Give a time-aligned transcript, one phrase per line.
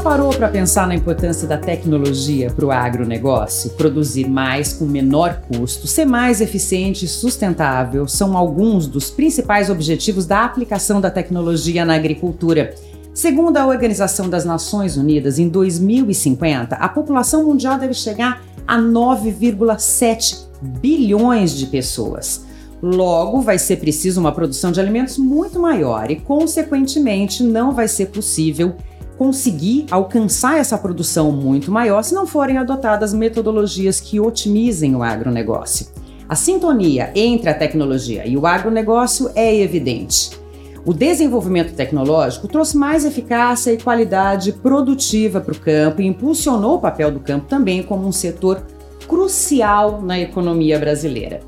[0.00, 3.68] já parou para pensar na importância da tecnologia para o agronegócio?
[3.72, 10.24] Produzir mais com menor custo, ser mais eficiente e sustentável são alguns dos principais objetivos
[10.24, 12.74] da aplicação da tecnologia na agricultura.
[13.12, 20.46] Segundo a Organização das Nações Unidas, em 2050, a população mundial deve chegar a 9,7
[20.80, 22.46] bilhões de pessoas.
[22.82, 28.06] Logo, vai ser preciso uma produção de alimentos muito maior e, consequentemente, não vai ser
[28.06, 28.74] possível
[29.20, 35.88] conseguir alcançar essa produção muito maior se não forem adotadas metodologias que otimizem o agronegócio.
[36.26, 40.30] A sintonia entre a tecnologia e o agronegócio é evidente.
[40.86, 46.80] O desenvolvimento tecnológico trouxe mais eficácia e qualidade produtiva para o campo e impulsionou o
[46.80, 48.62] papel do campo também como um setor
[49.06, 51.40] crucial na economia brasileira.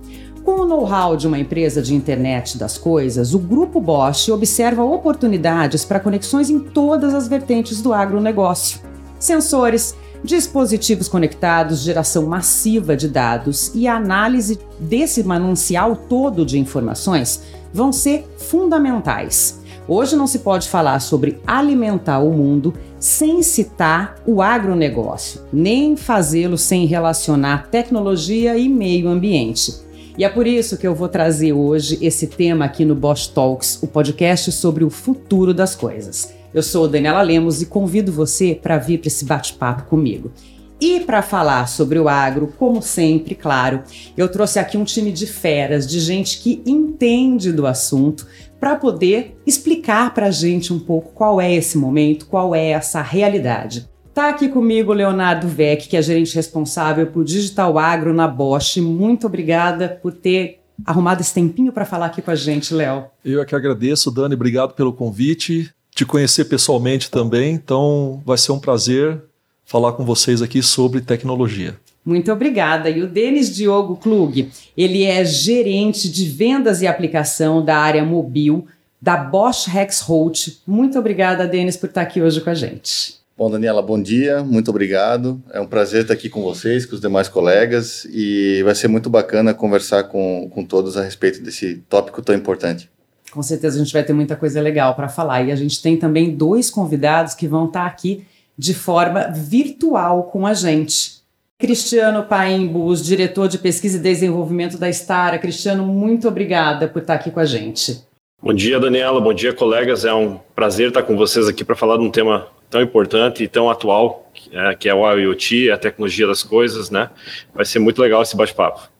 [0.44, 5.84] Com o know-how de uma empresa de internet das coisas, o Grupo Bosch observa oportunidades
[5.84, 8.80] para conexões em todas as vertentes do agronegócio.
[9.20, 9.94] Sensores,
[10.24, 17.92] dispositivos conectados, geração massiva de dados e a análise desse manancial todo de informações vão
[17.92, 19.60] ser fundamentais.
[19.86, 26.58] Hoje não se pode falar sobre alimentar o mundo sem citar o agronegócio, nem fazê-lo
[26.58, 29.91] sem relacionar tecnologia e meio ambiente.
[30.16, 33.82] E é por isso que eu vou trazer hoje esse tema aqui no Bosch Talks,
[33.82, 36.34] o podcast sobre o futuro das coisas.
[36.52, 40.30] Eu sou Daniela Lemos e convido você para vir para esse bate-papo comigo.
[40.78, 43.82] E para falar sobre o agro, como sempre, claro,
[44.14, 48.26] eu trouxe aqui um time de feras, de gente que entende do assunto,
[48.60, 53.00] para poder explicar para a gente um pouco qual é esse momento, qual é essa
[53.00, 53.88] realidade.
[54.14, 58.76] Tá aqui comigo o Leonardo Vec, que é gerente responsável por Digital Agro na Bosch.
[58.76, 63.06] Muito obrigada por ter arrumado esse tempinho para falar aqui com a gente, Léo.
[63.24, 64.34] Eu é que agradeço, Dani.
[64.34, 65.72] Obrigado pelo convite.
[65.94, 69.22] Te conhecer pessoalmente também, então vai ser um prazer
[69.64, 71.78] falar com vocês aqui sobre tecnologia.
[72.04, 72.90] Muito obrigada.
[72.90, 78.66] E o Denis Diogo Klug, ele é gerente de vendas e aplicação da área mobil
[79.00, 80.60] da Bosch Rexroth.
[80.66, 83.21] Muito obrigada, Denis, por estar aqui hoje com a gente.
[83.36, 85.42] Bom, Daniela, bom dia, muito obrigado.
[85.52, 89.08] É um prazer estar aqui com vocês, com os demais colegas, e vai ser muito
[89.08, 92.90] bacana conversar com, com todos a respeito desse tópico tão importante.
[93.30, 95.42] Com certeza a gente vai ter muita coisa legal para falar.
[95.42, 98.26] E a gente tem também dois convidados que vão estar aqui
[98.58, 101.22] de forma virtual com a gente.
[101.58, 105.38] Cristiano Paimbus, diretor de pesquisa e desenvolvimento da Stara.
[105.38, 108.02] Cristiano, muito obrigada por estar aqui com a gente.
[108.42, 109.20] Bom dia, Daniela.
[109.20, 110.04] Bom dia, colegas.
[110.04, 113.48] É um prazer estar com vocês aqui para falar de um tema tão importante e
[113.48, 117.10] tão atual, é, que é o IoT, a tecnologia das coisas, né?
[117.54, 118.90] Vai ser muito legal esse bate-papo.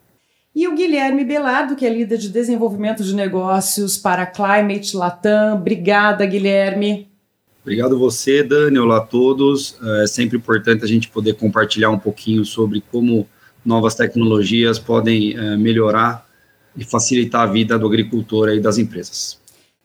[0.55, 5.55] E o Guilherme Belardo, que é líder de desenvolvimento de negócios para Climate Latam.
[5.55, 7.09] Obrigada, Guilherme.
[7.63, 8.79] Obrigado você, Dani.
[8.79, 9.79] Olá a todos.
[10.03, 13.27] É sempre importante a gente poder compartilhar um pouquinho sobre como
[13.65, 16.27] novas tecnologias podem é, melhorar
[16.77, 19.41] e facilitar a vida do agricultor e das empresas.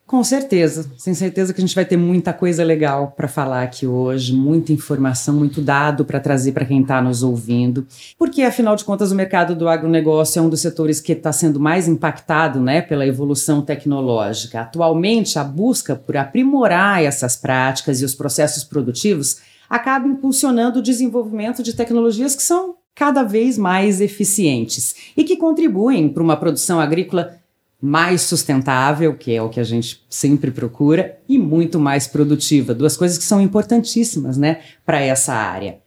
[0.08, 3.86] Com certeza, sem certeza que a gente vai ter muita coisa legal para falar aqui
[3.86, 7.86] hoje, muita informação, muito dado para trazer para quem está nos ouvindo,
[8.18, 11.60] porque afinal de contas o mercado do agronegócio é um dos setores que está sendo
[11.60, 14.62] mais impactado né, pela evolução tecnológica.
[14.62, 21.62] Atualmente, a busca por aprimorar essas práticas e os processos produtivos acaba impulsionando o desenvolvimento
[21.62, 27.37] de tecnologias que são cada vez mais eficientes e que contribuem para uma produção agrícola
[27.80, 32.74] mais sustentável, que é o que a gente sempre procura, e muito mais produtiva.
[32.74, 35.78] Duas coisas que são importantíssimas, né, para essa área.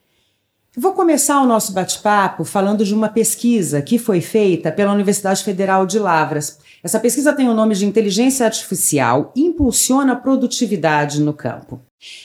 [0.78, 5.86] Vou começar o nosso bate-papo falando de uma pesquisa que foi feita pela Universidade Federal
[5.86, 6.60] de Lavras.
[6.82, 11.82] Essa pesquisa tem o nome de Inteligência Artificial Impulsiona a Produtividade no Campo.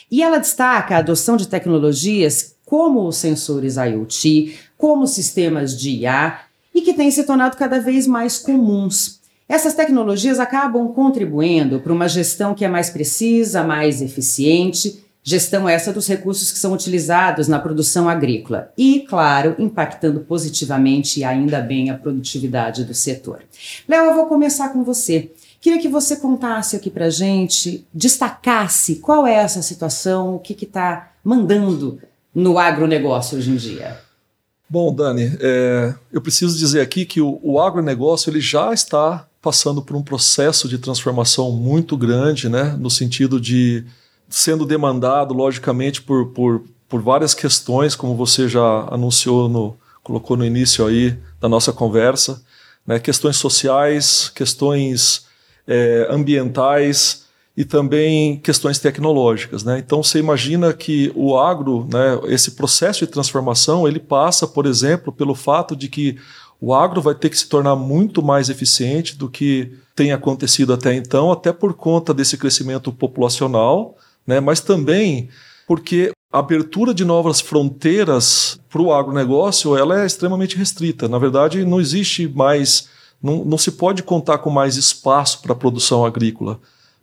[0.08, 6.40] E ela destaca a adoção de tecnologias como os sensores IoT, como sistemas de IA,
[6.72, 9.15] e que têm se tornado cada vez mais comuns.
[9.48, 15.92] Essas tecnologias acabam contribuindo para uma gestão que é mais precisa, mais eficiente, gestão essa
[15.92, 21.90] dos recursos que são utilizados na produção agrícola e, claro, impactando positivamente e ainda bem
[21.90, 23.42] a produtividade do setor.
[23.88, 25.32] Léo, eu vou começar com você.
[25.60, 31.10] Queria que você contasse aqui para gente, destacasse qual é essa situação, o que está
[31.24, 32.00] mandando
[32.32, 33.98] no agronegócio hoje em dia.
[34.70, 39.80] Bom, Dani, é, eu preciso dizer aqui que o, o agronegócio ele já está passando
[39.80, 43.84] por um processo de transformação muito grande, né, no sentido de
[44.28, 50.44] sendo demandado, logicamente, por, por, por várias questões, como você já anunciou, no, colocou no
[50.44, 52.42] início aí da nossa conversa,
[52.84, 55.26] né, questões sociais, questões
[55.64, 57.26] é, ambientais
[57.56, 59.62] e também questões tecnológicas.
[59.62, 59.78] Né?
[59.78, 65.12] Então você imagina que o agro, né, esse processo de transformação, ele passa, por exemplo,
[65.12, 66.18] pelo fato de que
[66.60, 70.94] o agro vai ter que se tornar muito mais eficiente do que tem acontecido até
[70.94, 75.28] então, até por conta desse crescimento populacional, né, mas também
[75.66, 81.08] porque a abertura de novas fronteiras para o agronegócio ela é extremamente restrita.
[81.08, 82.88] Na verdade, não existe mais,
[83.22, 86.60] não, não se pode contar com mais espaço para a produção agrícola.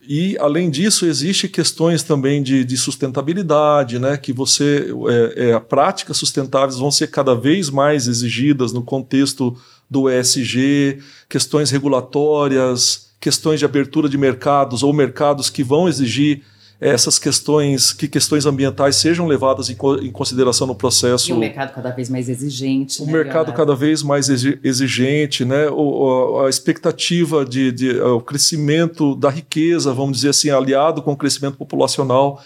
[0.08, 4.18] E, além disso, existem questões também de, de, sustentabilidade, né?
[4.18, 9.56] que você é, é, práticas sustentáveis vão ser cada vez mais exigidas no contexto
[9.90, 16.44] do ESG, questões regulatórias, questões de abertura de mercados ou mercados que vão exigir
[16.84, 21.30] essas questões, que questões ambientais sejam levadas em, em consideração no processo.
[21.30, 23.02] E o mercado cada vez mais exigente.
[23.02, 23.54] O né, mercado Leonardo?
[23.54, 25.70] cada vez mais exigente, né?
[25.70, 31.18] O, a expectativa de, de, o crescimento da riqueza, vamos dizer assim, aliado com o
[31.18, 32.44] crescimento populacional.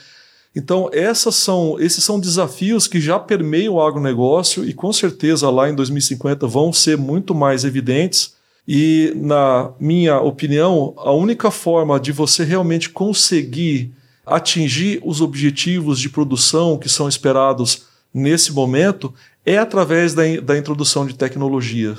[0.55, 5.67] Então, essas são, esses são desafios que já permeiam o agronegócio e com certeza lá
[5.67, 8.35] em 2050 vão ser muito mais evidentes.
[8.67, 13.93] E, na minha opinião, a única forma de você realmente conseguir
[14.27, 19.13] atingir os objetivos de produção que são esperados nesse momento
[19.45, 21.95] é através da, da introdução de tecnologia.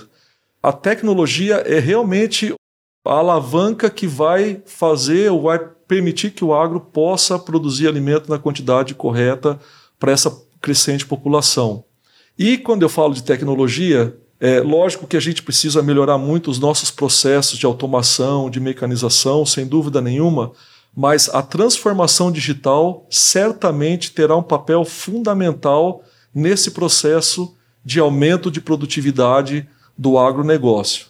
[0.63, 2.55] A tecnologia é realmente
[3.07, 5.59] a alavanca que vai fazer ou vai
[5.89, 9.59] permitir que o agro possa produzir alimento na quantidade correta
[9.99, 10.31] para essa
[10.61, 11.85] crescente população.
[12.39, 16.59] E quando eu falo de tecnologia, é lógico que a gente precisa melhorar muito os
[16.59, 20.53] nossos processos de automação, de mecanização, sem dúvida nenhuma,
[20.99, 26.03] mas a transformação digital certamente terá um papel fundamental
[26.35, 27.55] nesse processo
[27.85, 31.07] de aumento de produtividade do agronegócio.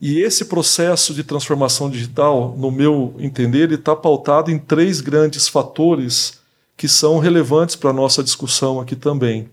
[0.00, 6.40] E esse processo de transformação digital, no meu entender, está pautado em três grandes fatores
[6.74, 9.50] que são relevantes para a nossa discussão aqui também.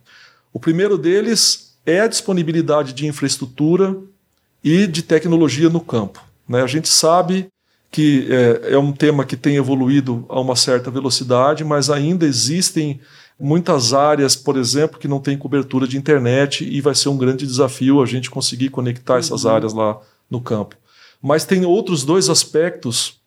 [0.53, 3.93] O primeiro deles é a disponibilidade de infraestrutura
[4.63, 6.23] e de tecnologia no campo.
[6.47, 6.61] Né?
[6.61, 7.49] A gente sabe
[7.91, 12.99] que é, é um tema que tem evoluído a uma certa velocidade, mas ainda existem
[13.39, 17.45] muitas áreas, por exemplo, que não têm cobertura de internet e vai ser um grande
[17.45, 19.51] desafio a gente conseguir conectar essas uhum.
[19.51, 19.99] áreas lá
[20.29, 20.75] no campo.
[21.21, 23.19] Mas tem outros dois aspectos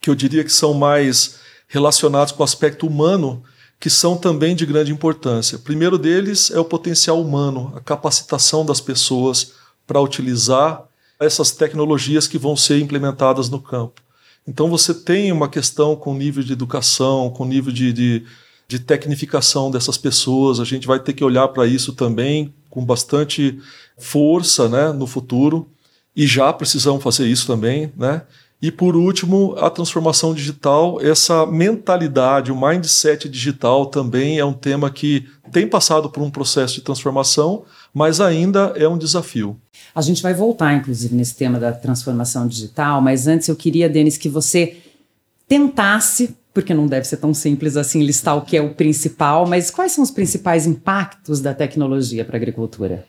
[0.00, 3.42] que eu diria que são mais relacionados com o aspecto humano,
[3.80, 5.56] que são também de grande importância.
[5.56, 9.52] O primeiro deles é o potencial humano, a capacitação das pessoas
[9.86, 10.84] para utilizar
[11.18, 14.02] essas tecnologias que vão ser implementadas no campo.
[14.46, 18.24] Então você tem uma questão com nível de educação, com nível de, de,
[18.68, 20.60] de tecnificação dessas pessoas.
[20.60, 23.58] A gente vai ter que olhar para isso também com bastante
[23.96, 25.68] força né, no futuro.
[26.14, 28.22] E já precisamos fazer isso também, né?
[28.64, 34.90] E por último, a transformação digital, essa mentalidade, o mindset digital também é um tema
[34.90, 39.60] que tem passado por um processo de transformação, mas ainda é um desafio.
[39.94, 44.16] A gente vai voltar, inclusive, nesse tema da transformação digital, mas antes eu queria, Denis,
[44.16, 44.78] que você
[45.46, 49.70] tentasse, porque não deve ser tão simples assim listar o que é o principal, mas
[49.70, 53.04] quais são os principais impactos da tecnologia para a agricultura?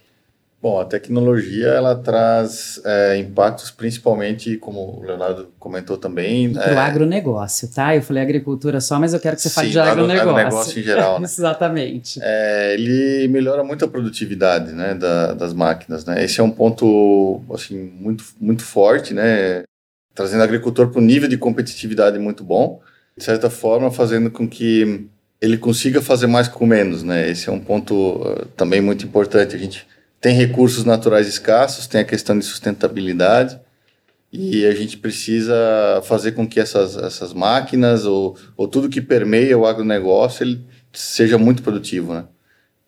[0.65, 6.51] Bom, a tecnologia ela traz é, impactos principalmente, como o Leonardo comentou também.
[6.53, 6.77] Para o é...
[6.79, 7.95] agronegócio, tá?
[7.95, 10.27] Eu falei agricultura só, mas eu quero que você Sim, fale de agronegócio.
[10.27, 11.19] agronegócio em geral.
[11.19, 11.25] Né?
[11.29, 12.19] Exatamente.
[12.19, 16.03] É, ele melhora muito a produtividade né, da, das máquinas.
[16.03, 16.23] Né?
[16.23, 19.61] Esse é um ponto assim, muito, muito forte, né?
[20.15, 22.81] trazendo o agricultor para um nível de competitividade muito bom,
[23.15, 25.07] de certa forma fazendo com que
[25.39, 27.03] ele consiga fazer mais com menos.
[27.03, 27.29] Né?
[27.29, 29.55] Esse é um ponto uh, também muito importante.
[29.55, 29.85] A gente
[30.25, 33.59] tem recursos naturais escassos, tem a questão de sustentabilidade
[34.33, 35.55] e a gente precisa
[36.03, 41.37] fazer com que essas, essas máquinas ou, ou tudo que permeia o agronegócio ele seja
[41.37, 42.25] muito produtivo, né?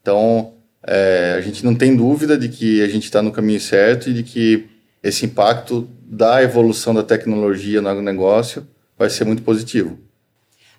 [0.02, 4.10] Então, é, a gente não tem dúvida de que a gente está no caminho certo
[4.10, 4.66] e de que
[5.04, 8.68] esse impacto da evolução da tecnologia no agronegócio
[8.98, 10.00] vai ser muito positivo.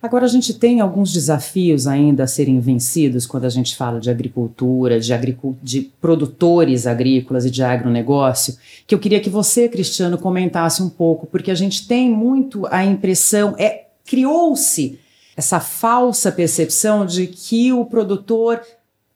[0.00, 4.08] Agora, a gente tem alguns desafios ainda a serem vencidos quando a gente fala de
[4.08, 10.16] agricultura, de, agricu de produtores agrícolas e de agronegócio, que eu queria que você, Cristiano,
[10.16, 15.00] comentasse um pouco, porque a gente tem muito a impressão, é criou-se
[15.36, 18.60] essa falsa percepção de que o produtor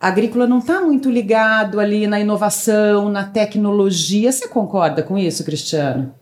[0.00, 4.32] agrícola não está muito ligado ali na inovação, na tecnologia.
[4.32, 6.12] Você concorda com isso, Cristiano?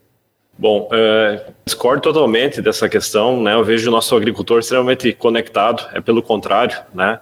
[0.60, 3.54] Bom, é, discordo totalmente dessa questão, né?
[3.54, 7.18] Eu vejo o nosso agricultor extremamente conectado, é pelo contrário, né?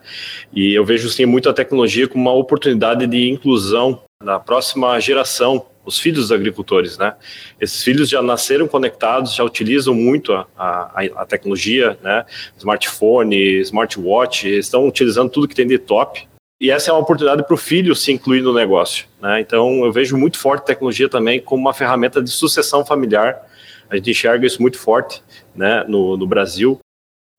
[0.52, 5.64] E eu vejo sim muito a tecnologia como uma oportunidade de inclusão na próxima geração
[5.85, 7.14] os filhos dos agricultores, né?
[7.61, 12.26] Esses filhos já nasceram conectados, já utilizam muito a, a, a tecnologia, né?
[12.57, 16.26] Smartphone, smartwatch, estão utilizando tudo que tem de top.
[16.61, 19.41] E essa é uma oportunidade para o filho se incluir no negócio, né?
[19.41, 23.47] Então eu vejo muito forte tecnologia também como uma ferramenta de sucessão familiar.
[23.88, 25.23] A gente enxerga isso muito forte,
[25.55, 25.85] né?
[25.87, 26.81] No, no Brasil.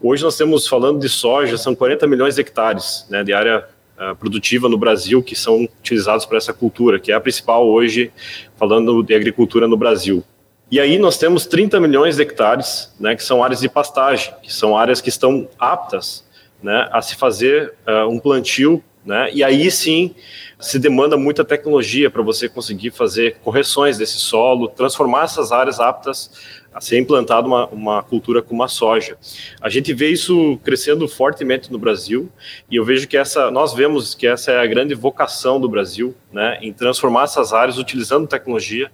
[0.02, 3.22] Hoje nós temos falando de soja, são 40 milhões de hectares, né?
[3.22, 7.20] De área uh, produtiva no Brasil que são utilizados para essa cultura, que é a
[7.20, 8.14] principal hoje,
[8.56, 10.24] falando de agricultura no Brasil.
[10.72, 14.54] E aí nós temos 30 milhões de hectares, né, que são áreas de pastagem, que
[14.54, 16.24] são áreas que estão aptas
[16.62, 20.14] né, a se fazer uh, um plantio, né, e aí sim
[20.60, 26.30] se demanda muita tecnologia para você conseguir fazer correções desse solo, transformar essas áreas aptas
[26.72, 29.18] a ser implantada uma, uma cultura como a soja.
[29.60, 32.30] A gente vê isso crescendo fortemente no Brasil
[32.70, 36.14] e eu vejo que essa, nós vemos que essa é a grande vocação do Brasil,
[36.32, 38.92] né, em transformar essas áreas utilizando tecnologia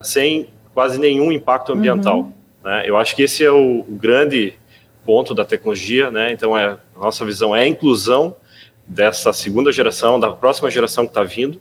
[0.00, 2.18] sem quase nenhum impacto ambiental.
[2.18, 2.32] Uhum.
[2.62, 2.84] Né?
[2.86, 4.54] Eu acho que esse é o, o grande
[5.04, 6.32] ponto da tecnologia, né?
[6.32, 8.36] Então é, a nossa visão é a inclusão
[8.86, 11.60] dessa segunda geração, da próxima geração que está vindo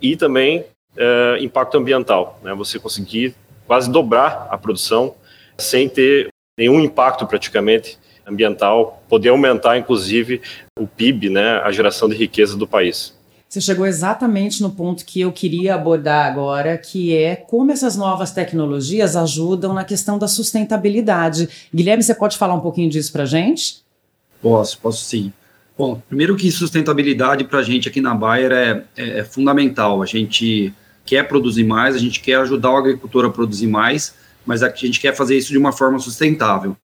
[0.00, 0.64] e também
[0.96, 2.54] é, impacto ambiental, né?
[2.54, 3.34] Você conseguir
[3.66, 5.14] quase dobrar a produção
[5.58, 6.28] sem ter
[6.58, 10.40] nenhum impacto praticamente ambiental, poder aumentar inclusive
[10.78, 13.14] o PIB, né, a geração de riqueza do país.
[13.48, 18.32] Você chegou exatamente no ponto que eu queria abordar agora, que é como essas novas
[18.32, 21.48] tecnologias ajudam na questão da sustentabilidade.
[21.72, 23.82] Guilherme, você pode falar um pouquinho disso para a gente?
[24.42, 25.32] Posso, posso sim.
[25.78, 30.02] Bom, primeiro que sustentabilidade para a gente aqui na Bayer é, é, é fundamental.
[30.02, 30.72] A gente
[31.04, 34.14] quer produzir mais, a gente quer ajudar o agricultor a produzir mais,
[34.46, 36.74] mas a gente quer fazer isso de uma forma sustentável.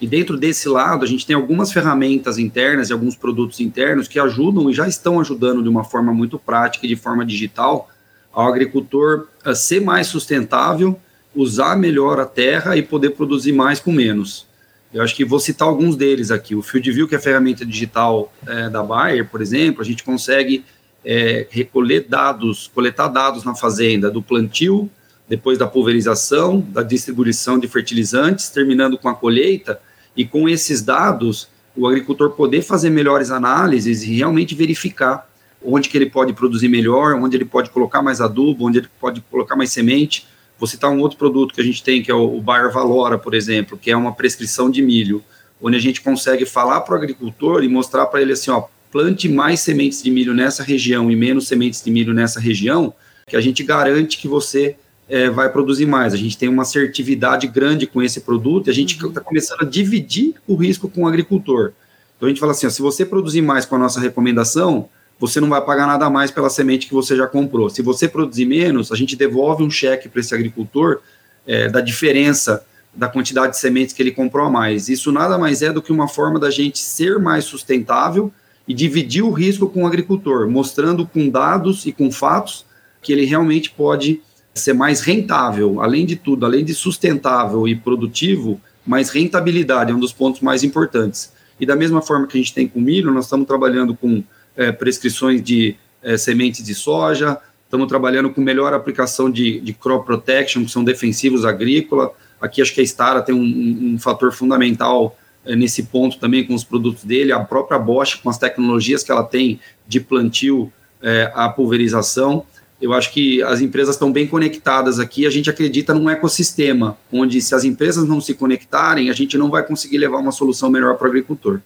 [0.00, 4.18] E dentro desse lado, a gente tem algumas ferramentas internas e alguns produtos internos que
[4.18, 7.90] ajudam e já estão ajudando de uma forma muito prática e de forma digital
[8.32, 10.98] ao agricultor a ser mais sustentável,
[11.34, 14.47] usar melhor a terra e poder produzir mais com menos.
[14.92, 16.54] Eu acho que vou citar alguns deles aqui.
[16.54, 20.64] O FieldView, que é a ferramenta digital é, da Bayer, por exemplo, a gente consegue
[21.04, 24.90] é, recolher dados, coletar dados na fazenda do plantio,
[25.28, 29.78] depois da pulverização, da distribuição de fertilizantes, terminando com a colheita,
[30.16, 35.28] e com esses dados, o agricultor poder fazer melhores análises e realmente verificar
[35.64, 39.20] onde que ele pode produzir melhor, onde ele pode colocar mais adubo, onde ele pode
[39.30, 40.26] colocar mais semente.
[40.58, 43.34] Vou citar um outro produto que a gente tem, que é o Bayer Valora, por
[43.34, 45.22] exemplo, que é uma prescrição de milho,
[45.62, 49.28] onde a gente consegue falar para o agricultor e mostrar para ele assim, ó, plante
[49.28, 52.92] mais sementes de milho nessa região e menos sementes de milho nessa região,
[53.26, 54.76] que a gente garante que você
[55.08, 56.12] é, vai produzir mais.
[56.12, 59.24] A gente tem uma assertividade grande com esse produto e a gente está uhum.
[59.24, 61.72] começando a dividir o risco com o agricultor.
[62.16, 65.40] Então a gente fala assim: ó, se você produzir mais com a nossa recomendação, você
[65.40, 67.68] não vai pagar nada mais pela semente que você já comprou.
[67.68, 71.00] Se você produzir menos, a gente devolve um cheque para esse agricultor
[71.46, 74.88] é, da diferença da quantidade de sementes que ele comprou a mais.
[74.88, 78.32] Isso nada mais é do que uma forma da gente ser mais sustentável
[78.66, 82.64] e dividir o risco com o agricultor, mostrando com dados e com fatos
[83.00, 84.20] que ele realmente pode
[84.54, 90.00] ser mais rentável, além de tudo, além de sustentável e produtivo, mais rentabilidade é um
[90.00, 91.32] dos pontos mais importantes.
[91.60, 94.22] E da mesma forma que a gente tem com milho, nós estamos trabalhando com
[94.58, 100.04] é, prescrições de é, sementes de soja, estamos trabalhando com melhor aplicação de, de crop
[100.04, 102.12] protection, que são defensivos agrícola.
[102.40, 106.44] Aqui acho que a Stara tem um, um, um fator fundamental é, nesse ponto também
[106.44, 110.72] com os produtos dele, a própria Bosch com as tecnologias que ela tem de plantio
[111.00, 112.44] é, a pulverização.
[112.80, 115.26] Eu acho que as empresas estão bem conectadas aqui.
[115.26, 119.50] A gente acredita num ecossistema, onde se as empresas não se conectarem, a gente não
[119.50, 121.60] vai conseguir levar uma solução melhor para o agricultor.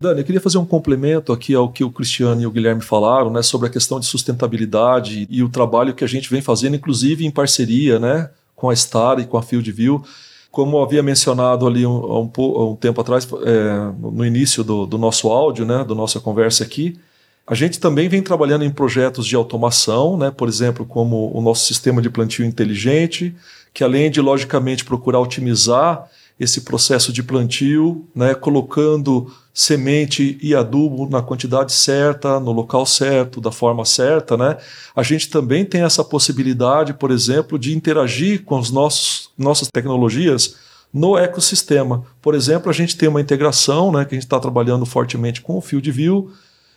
[0.00, 3.30] Dani, eu queria fazer um complemento aqui ao que o Cristiano e o Guilherme falaram,
[3.30, 7.26] né, sobre a questão de sustentabilidade e o trabalho que a gente vem fazendo, inclusive
[7.26, 10.02] em parceria, né, com a Star e com a Fieldview.
[10.50, 12.30] Como havia mencionado ali um, um,
[12.70, 16.98] um tempo atrás, é, no início do, do nosso áudio, né, da nossa conversa aqui,
[17.46, 20.30] a gente também vem trabalhando em projetos de automação, né?
[20.30, 23.34] por exemplo, como o nosso sistema de plantio inteligente,
[23.74, 28.34] que além de, logicamente, procurar otimizar esse processo de plantio, né?
[28.34, 34.56] colocando semente e adubo na quantidade certa, no local certo, da forma certa, né?
[34.94, 40.56] a gente também tem essa possibilidade, por exemplo, de interagir com as nossas tecnologias
[40.92, 42.04] no ecossistema.
[42.22, 45.56] Por exemplo, a gente tem uma integração né, que a gente está trabalhando fortemente com
[45.56, 46.30] o FieldView,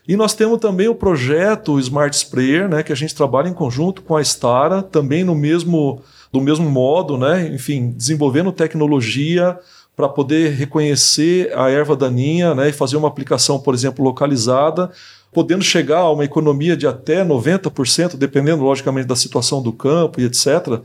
[0.06, 4.02] e nós temos também o projeto Smart Sprayer, né, que a gente trabalha em conjunto
[4.02, 6.02] com a Stara, também no mesmo,
[6.32, 9.58] do mesmo modo, né, enfim, desenvolvendo tecnologia
[9.96, 14.92] para poder reconhecer a erva daninha né, e fazer uma aplicação, por exemplo, localizada,
[15.32, 20.26] podendo chegar a uma economia de até 90%, dependendo, logicamente, da situação do campo e
[20.26, 20.82] etc.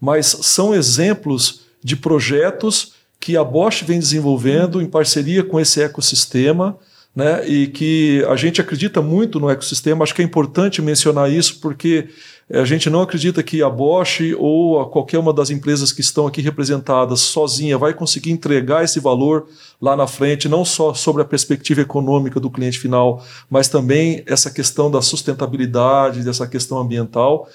[0.00, 6.76] Mas são exemplos de projetos que a Bosch vem desenvolvendo em parceria com esse ecossistema.
[7.16, 10.04] Né, e que a gente acredita muito no ecossistema.
[10.04, 12.10] Acho que é importante mencionar isso porque
[12.50, 16.26] a gente não acredita que a Bosch ou a qualquer uma das empresas que estão
[16.26, 19.46] aqui representadas sozinha vai conseguir entregar esse valor
[19.80, 24.50] lá na frente, não só sobre a perspectiva econômica do cliente final, mas também essa
[24.50, 27.46] questão da sustentabilidade, dessa questão ambiental.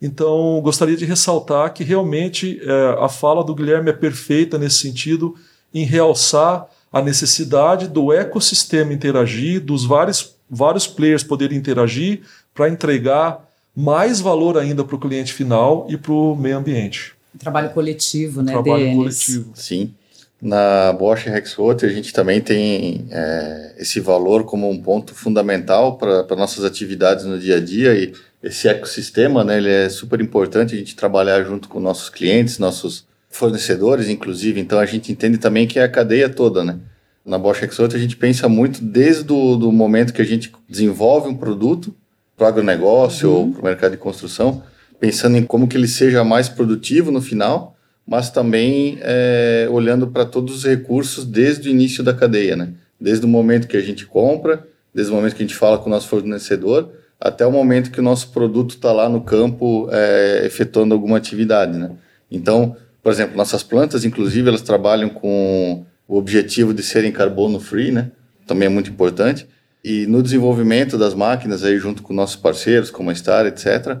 [0.00, 5.34] Então, gostaria de ressaltar que realmente é, a fala do Guilherme é perfeita nesse sentido,
[5.74, 12.22] em realçar a necessidade do ecossistema interagir, dos vários, vários players poderem interagir
[12.54, 13.47] para entregar
[13.78, 17.12] mais valor ainda para o cliente final e para o meio ambiente.
[17.38, 19.52] Trabalho coletivo, né, Trabalho coletivo.
[19.54, 19.94] Sim.
[20.42, 26.34] Na Bosch Rexroth a gente também tem é, esse valor como um ponto fundamental para
[26.34, 30.78] nossas atividades no dia a dia e esse ecossistema, né, ele é super importante a
[30.78, 34.60] gente trabalhar junto com nossos clientes, nossos fornecedores, inclusive.
[34.60, 36.80] Então a gente entende também que é a cadeia toda, né?
[37.24, 41.28] Na Bosch Rexroth a gente pensa muito desde o do momento que a gente desenvolve
[41.28, 41.94] um produto
[42.38, 43.36] para o agronegócio uhum.
[43.36, 44.62] ou para o mercado de construção,
[45.00, 47.76] pensando em como que ele seja mais produtivo no final,
[48.06, 52.70] mas também é, olhando para todos os recursos desde o início da cadeia, né?
[52.98, 55.88] Desde o momento que a gente compra, desde o momento que a gente fala com
[55.88, 56.90] o nosso fornecedor,
[57.20, 61.76] até o momento que o nosso produto está lá no campo é, efetuando alguma atividade,
[61.76, 61.90] né?
[62.30, 67.90] Então, por exemplo, nossas plantas, inclusive, elas trabalham com o objetivo de serem carbono free,
[67.90, 68.10] né?
[68.46, 69.46] Também é muito importante.
[69.88, 73.96] E no desenvolvimento das máquinas, aí junto com nossos parceiros, como a Star, etc.,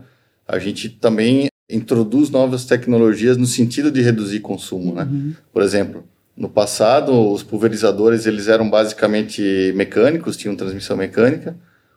[0.46, 5.08] a gente também introduz novas tecnologias no sentido de reduzir consumo, né?
[5.10, 5.32] Uhum.
[5.50, 6.04] Por exemplo,
[6.36, 11.56] no passado, os pulverizadores eles eram basicamente mecânicos, tinham transmissão mecânica.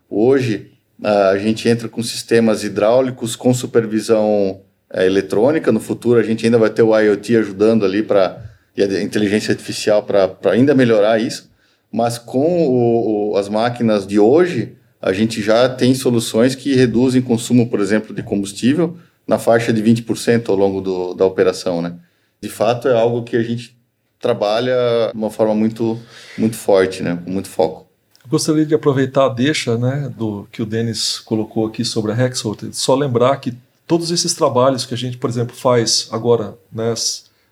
[0.10, 0.72] Hoje,
[1.04, 5.70] a gente entra com sistemas hidráulicos com supervisão é, eletrônica.
[5.70, 8.42] No futuro, a gente ainda vai ter o IoT ajudando ali para
[8.76, 11.51] e a inteligência artificial para ainda melhorar isso.
[11.92, 17.22] Mas com o, o, as máquinas de hoje, a gente já tem soluções que reduzem
[17.22, 21.96] consumo, por exemplo, de combustível na faixa de 20% ao longo do, da operação, né?
[22.42, 23.78] De fato, é algo que a gente
[24.20, 24.76] trabalha
[25.12, 26.00] de uma forma muito,
[26.38, 27.20] muito forte, né?
[27.24, 27.88] Com muito foco.
[28.28, 32.70] Gostaria de aproveitar a deixa né, do que o Denis colocou aqui sobre a Hexhot,
[32.72, 33.54] só lembrar que
[33.88, 36.94] todos esses trabalhos que a gente, por exemplo, faz agora, né,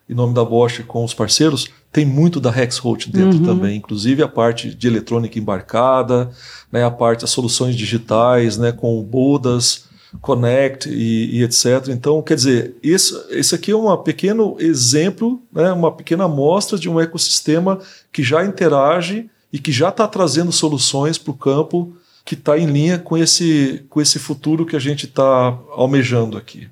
[0.08, 3.46] em nome da Bosch com os parceiros, tem muito da Hexhot dentro uhum.
[3.46, 6.30] também, inclusive a parte de eletrônica embarcada,
[6.72, 9.90] né, a parte das soluções digitais, né, com Bodas,
[10.22, 11.88] Connect e, e, etc.
[11.90, 16.90] Então, quer dizer, esse, esse aqui é um pequeno exemplo, né, uma pequena amostra de
[16.90, 17.80] um ecossistema
[18.12, 22.68] que já interage e que já está trazendo soluções para o campo que está em
[22.68, 26.68] linha com esse, com esse futuro que a gente está almejando aqui.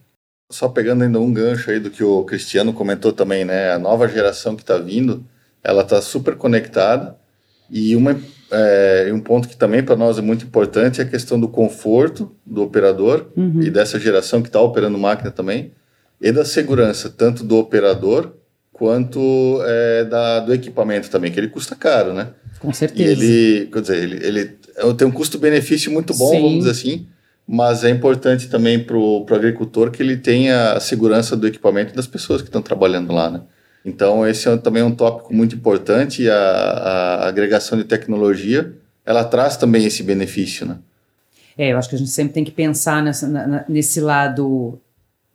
[0.50, 3.72] Só pegando ainda um gancho aí do que o Cristiano comentou também, né?
[3.72, 5.26] A nova geração que está vindo,
[5.64, 7.18] ela está super conectada
[7.70, 8.18] e uma,
[8.52, 12.32] é, um ponto que também para nós é muito importante é a questão do conforto
[12.46, 13.62] do operador uhum.
[13.62, 15.74] e dessa geração que está operando máquina também
[16.22, 18.34] e da segurança, tanto do operador
[18.72, 22.30] quanto é, da, do equipamento também, que ele custa caro, né?
[22.60, 23.24] Com certeza.
[23.24, 26.42] E ele, quer dizer, ele, ele tem um custo-benefício muito bom, Sim.
[26.42, 27.08] vamos dizer assim,
[27.48, 32.06] mas é importante também para o agricultor que ele tenha a segurança do equipamento das
[32.06, 33.42] pessoas que estão trabalhando lá, né?
[33.86, 38.74] Então, esse é também um tópico muito importante e a, a agregação de tecnologia,
[39.06, 40.78] ela traz também esse benefício, né?
[41.58, 44.78] É, eu acho que a gente sempre tem que pensar nessa, na, nesse lado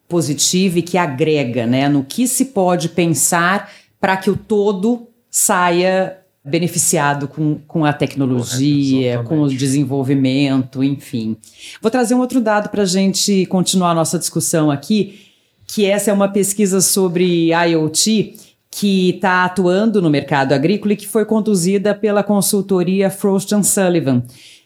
[0.06, 1.88] positivo e que agrega, né?
[1.88, 9.18] No que se pode pensar para que o todo saia beneficiado com, com a tecnologia,
[9.18, 11.36] Correto, com o desenvolvimento, enfim.
[11.80, 15.20] Vou trazer um outro dado para a gente continuar a nossa discussão aqui,
[15.66, 18.34] que essa é uma pesquisa sobre IoT
[18.70, 24.24] que está atuando no mercado agrícola e que foi conduzida pela consultoria Frost Sullivan.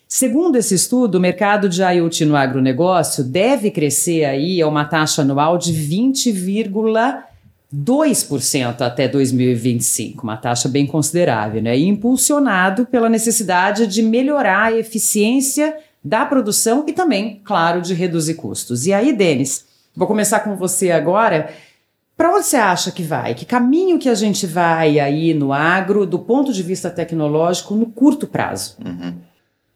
[0.09, 5.23] Segundo esse estudo, o mercado de IoT no agronegócio deve crescer aí a uma taxa
[5.23, 6.31] anual de 20,
[7.75, 11.77] 2% até 2025, uma taxa bem considerável, né?
[11.77, 18.35] E impulsionado pela necessidade de melhorar a eficiência da produção e também, claro, de reduzir
[18.35, 18.87] custos.
[18.87, 21.51] E aí, Denis, vou começar com você agora.
[22.17, 23.35] Para onde você acha que vai?
[23.35, 27.87] Que caminho que a gente vai aí no agro, do ponto de vista tecnológico, no
[27.87, 28.77] curto prazo?
[28.83, 29.15] Uhum.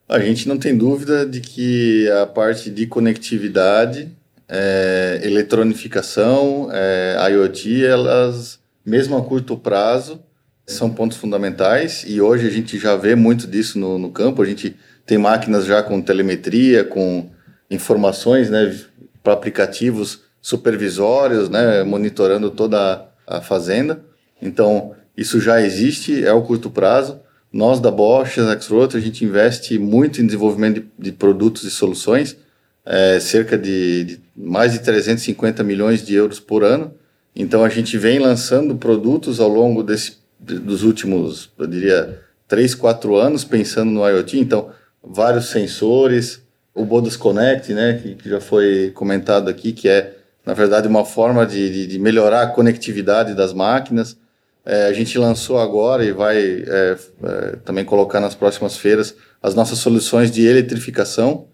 [0.09, 4.11] A gente não tem dúvida de que a parte de conectividade
[4.53, 10.21] é, eletronificação, é, IoT, elas, mesmo a curto prazo,
[10.67, 14.43] são pontos fundamentais e hoje a gente já vê muito disso no, no campo.
[14.43, 17.31] A gente tem máquinas já com telemetria, com
[17.71, 18.77] informações, né,
[19.23, 24.01] para aplicativos supervisórios, né, monitorando toda a fazenda.
[24.43, 27.21] Então, isso já existe, é o curto prazo.
[27.53, 31.71] Nós da Bosch, a Xroto, a gente investe muito em desenvolvimento de, de produtos e
[31.71, 32.37] soluções,
[32.85, 36.95] é, cerca de, de, mais de 350 milhões de euros por ano.
[37.35, 43.17] Então a gente vem lançando produtos ao longo desse, dos últimos, eu diria, 3, 4
[43.17, 44.39] anos pensando no IoT.
[44.39, 44.71] Então,
[45.03, 46.43] vários sensores,
[46.75, 50.15] o Bodas Connect, né, que, que já foi comentado aqui, que é,
[50.45, 54.17] na verdade, uma forma de, de, de melhorar a conectividade das máquinas.
[54.65, 59.55] É, a gente lançou agora e vai é, é, também colocar nas próximas feiras as
[59.55, 61.47] nossas soluções de eletrificação.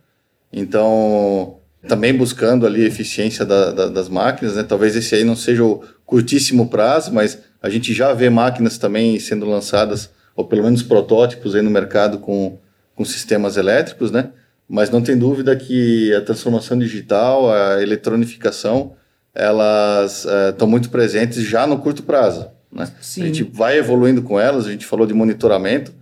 [0.53, 4.63] Então, também buscando ali a eficiência da, da, das máquinas, né?
[4.63, 9.19] Talvez esse aí não seja o curtíssimo prazo, mas a gente já vê máquinas também
[9.19, 12.59] sendo lançadas, ou pelo menos protótipos aí no mercado com,
[12.95, 14.31] com sistemas elétricos, né?
[14.69, 18.95] Mas não tem dúvida que a transformação digital, a eletronificação,
[19.35, 22.49] elas estão é, muito presentes já no curto prazo.
[22.73, 22.89] Né?
[22.99, 25.95] A gente vai evoluindo com elas, a gente falou de monitoramento.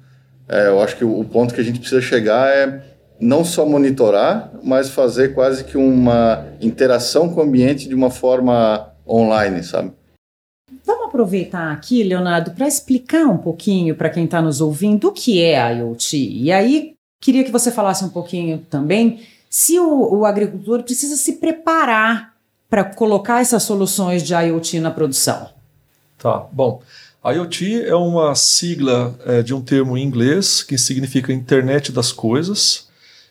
[0.48, 2.82] É, eu acho que o, o ponto que a gente precisa chegar é
[3.20, 8.92] não só monitorar, mas fazer quase que uma interação com o ambiente de uma forma
[9.06, 9.92] online, sabe?
[10.84, 15.42] Vamos aproveitar aqui, Leonardo, para explicar um pouquinho para quem está nos ouvindo o que
[15.42, 16.16] é a IoT.
[16.16, 21.34] E aí, queria que você falasse um pouquinho também se o, o agricultor precisa se
[21.34, 22.34] preparar
[22.68, 25.48] para colocar essas soluções de IoT na produção.
[26.18, 26.82] Tá, bom.
[27.24, 32.88] IoT é uma sigla é, de um termo em inglês que significa Internet das Coisas.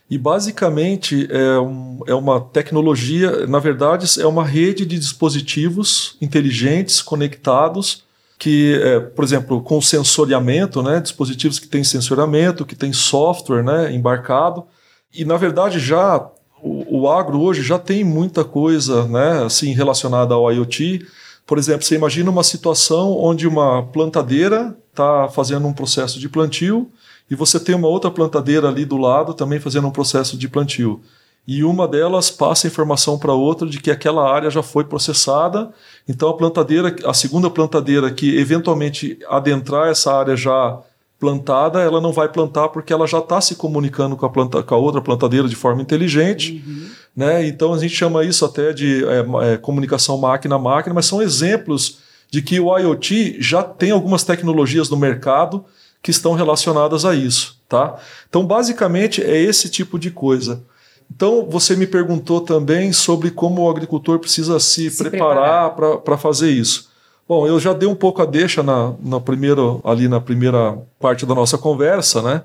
[0.10, 7.02] E basicamente é, um, é, uma tecnologia, na verdade, é uma rede de dispositivos inteligentes,
[7.02, 8.04] conectados,
[8.38, 13.94] que, é, por exemplo, com sensoriamento, né, dispositivos que têm sensoriamento, que têm software né,
[13.94, 14.66] embarcado.
[15.14, 16.30] E, na verdade, já
[16.62, 21.06] o, o agro hoje já tem muita coisa né, assim, relacionada ao IoT.
[21.46, 26.90] Por exemplo, você imagina uma situação onde uma plantadeira está fazendo um processo de plantio
[27.30, 31.02] e você tem uma outra plantadeira ali do lado também fazendo um processo de plantio.
[31.46, 35.72] E uma delas passa informação para outra de que aquela área já foi processada.
[36.08, 40.80] Então a plantadeira, a segunda plantadeira que eventualmente adentrar essa área já
[41.20, 44.76] plantada, ela não vai plantar porque ela já está se comunicando com a, planta, com
[44.76, 46.64] a outra plantadeira de forma inteligente.
[46.66, 46.88] Uhum.
[47.16, 47.48] Né?
[47.48, 52.00] Então a gente chama isso até de é, é, comunicação máquina-máquina, mas são exemplos
[52.32, 55.66] de que o IoT já tem algumas tecnologias no mercado
[56.04, 57.58] que estão relacionadas a isso.
[57.68, 57.98] Tá?
[58.30, 60.62] Então, basicamente, é esse tipo de coisa.
[61.10, 66.52] Então, você me perguntou também sobre como o agricultor precisa se, se preparar, para fazer
[66.52, 66.92] isso.
[67.28, 71.26] Bom, eu já dei um pouco a deixa na, na primeira, ali na primeira parte
[71.26, 72.44] da nossa conversa, né?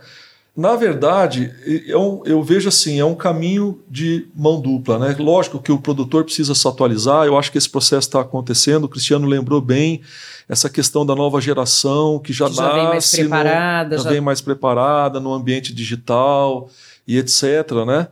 [0.58, 1.54] Na verdade,
[1.86, 5.14] eu, eu vejo assim, é um caminho de mão dupla, né?
[5.16, 8.88] Lógico que o produtor precisa se atualizar, eu acho que esse processo está acontecendo, o
[8.88, 10.00] Cristiano lembrou bem
[10.48, 14.10] essa questão da nova geração que já, que já vem mais preparada, no, já, já
[14.10, 16.68] vem mais preparada no ambiente digital
[17.06, 17.44] e etc,
[17.86, 18.08] né?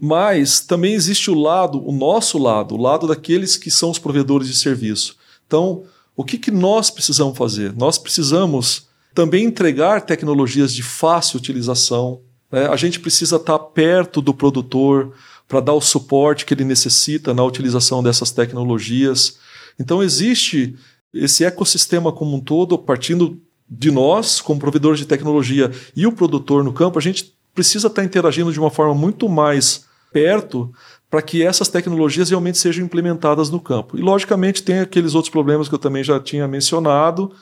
[0.00, 4.48] Mas também existe o lado, o nosso lado, o lado daqueles que são os provedores
[4.48, 5.16] de serviço.
[5.46, 5.82] Então,
[6.16, 7.74] o que, que nós precisamos fazer?
[7.76, 12.20] Nós precisamos também entregar tecnologias de fácil utilização.
[12.50, 12.66] Né?
[12.66, 15.12] A gente precisa estar perto do produtor
[15.48, 19.38] para dar o suporte que ele necessita na utilização dessas tecnologias.
[19.78, 20.76] Então, existe
[21.12, 26.62] esse ecossistema como um todo, partindo de nós, como provedores de tecnologia, e o produtor
[26.62, 30.72] no campo, a gente precisa estar interagindo de uma forma muito mais perto
[31.10, 33.98] para que essas tecnologias realmente sejam implementadas no campo.
[33.98, 37.32] E, logicamente, tem aqueles outros problemas que eu também já tinha mencionado,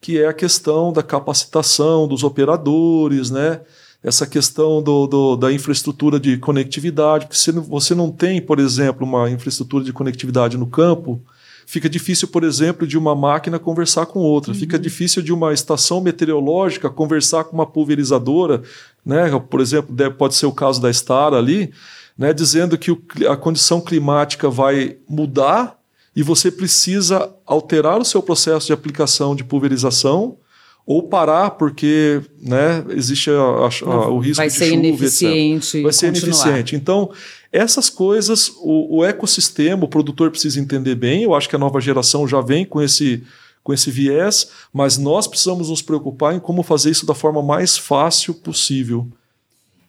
[0.00, 3.60] que é a questão da capacitação dos operadores, né?
[4.02, 9.06] essa questão do, do, da infraestrutura de conectividade, porque se você não tem, por exemplo,
[9.06, 11.20] uma infraestrutura de conectividade no campo,
[11.66, 14.58] fica difícil, por exemplo, de uma máquina conversar com outra, uhum.
[14.58, 18.62] fica difícil de uma estação meteorológica conversar com uma pulverizadora,
[19.04, 19.30] né?
[19.50, 21.72] por exemplo, pode ser o caso da Star ali,
[22.16, 25.77] né, dizendo que o, a condição climática vai mudar
[26.18, 30.36] e você precisa alterar o seu processo de aplicação de pulverização
[30.84, 35.66] ou parar porque né, existe a, a, a, o risco vai de ser chuva, ineficiente
[35.68, 35.82] etc.
[35.84, 36.26] Vai ser continuar.
[36.26, 36.74] ineficiente.
[36.74, 37.12] Então,
[37.52, 41.22] essas coisas, o, o, ecossistema, o produtor precisa entender bem.
[41.22, 43.22] Eu acho que a nova geração já vem com esse,
[43.62, 47.78] com esse viés, mas nós precisamos nos preocupar em como fazer isso da forma mais
[47.78, 49.06] fácil possível.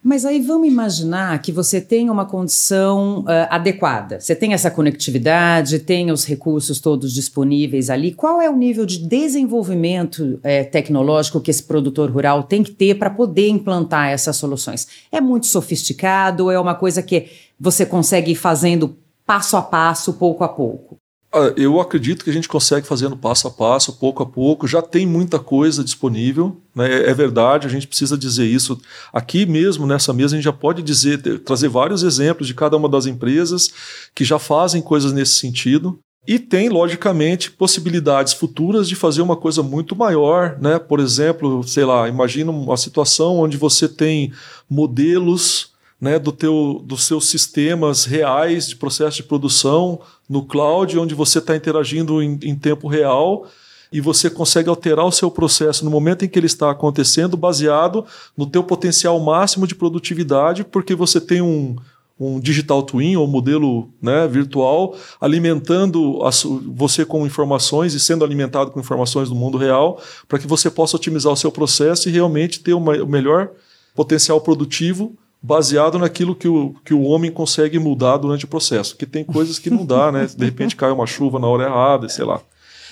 [0.01, 4.19] Mas aí vamos imaginar que você tem uma condição uh, adequada.
[4.19, 8.13] Você tem essa conectividade, tem os recursos todos disponíveis ali.
[8.13, 12.95] Qual é o nível de desenvolvimento eh, tecnológico que esse produtor rural tem que ter
[12.95, 14.87] para poder implantar essas soluções?
[15.11, 16.49] É muito sofisticado?
[16.49, 17.27] É uma coisa que
[17.59, 20.97] você consegue ir fazendo passo a passo, pouco a pouco?
[21.31, 24.67] Ah, eu acredito que a gente consegue fazendo passo a passo, pouco a pouco.
[24.67, 27.07] Já tem muita coisa disponível, né?
[27.07, 27.67] é verdade.
[27.67, 28.79] A gente precisa dizer isso
[29.13, 30.35] aqui mesmo nessa mesa.
[30.35, 33.69] A gente já pode dizer, trazer vários exemplos de cada uma das empresas
[34.15, 35.99] que já fazem coisas nesse sentido.
[36.27, 40.77] E tem, logicamente, possibilidades futuras de fazer uma coisa muito maior, né?
[40.77, 44.33] Por exemplo, sei lá, imagina uma situação onde você tem
[44.69, 51.13] modelos né, do teu, dos seus sistemas reais de processo de produção no cloud, onde
[51.13, 53.47] você está interagindo em, em, tempo real
[53.91, 58.05] e você consegue alterar o seu processo no momento em que ele está acontecendo, baseado
[58.37, 61.75] no teu potencial máximo de produtividade, porque você tem um,
[62.19, 66.29] um digital twin ou modelo né, virtual alimentando a,
[66.67, 70.95] você com informações e sendo alimentado com informações do mundo real para que você possa
[70.95, 73.49] otimizar o seu processo e realmente ter o melhor
[73.95, 79.05] potencial produtivo baseado naquilo que o, que o homem consegue mudar durante o processo, que
[79.05, 80.27] tem coisas que não dá, né?
[80.35, 82.41] De repente cai uma chuva na hora errada, sei lá.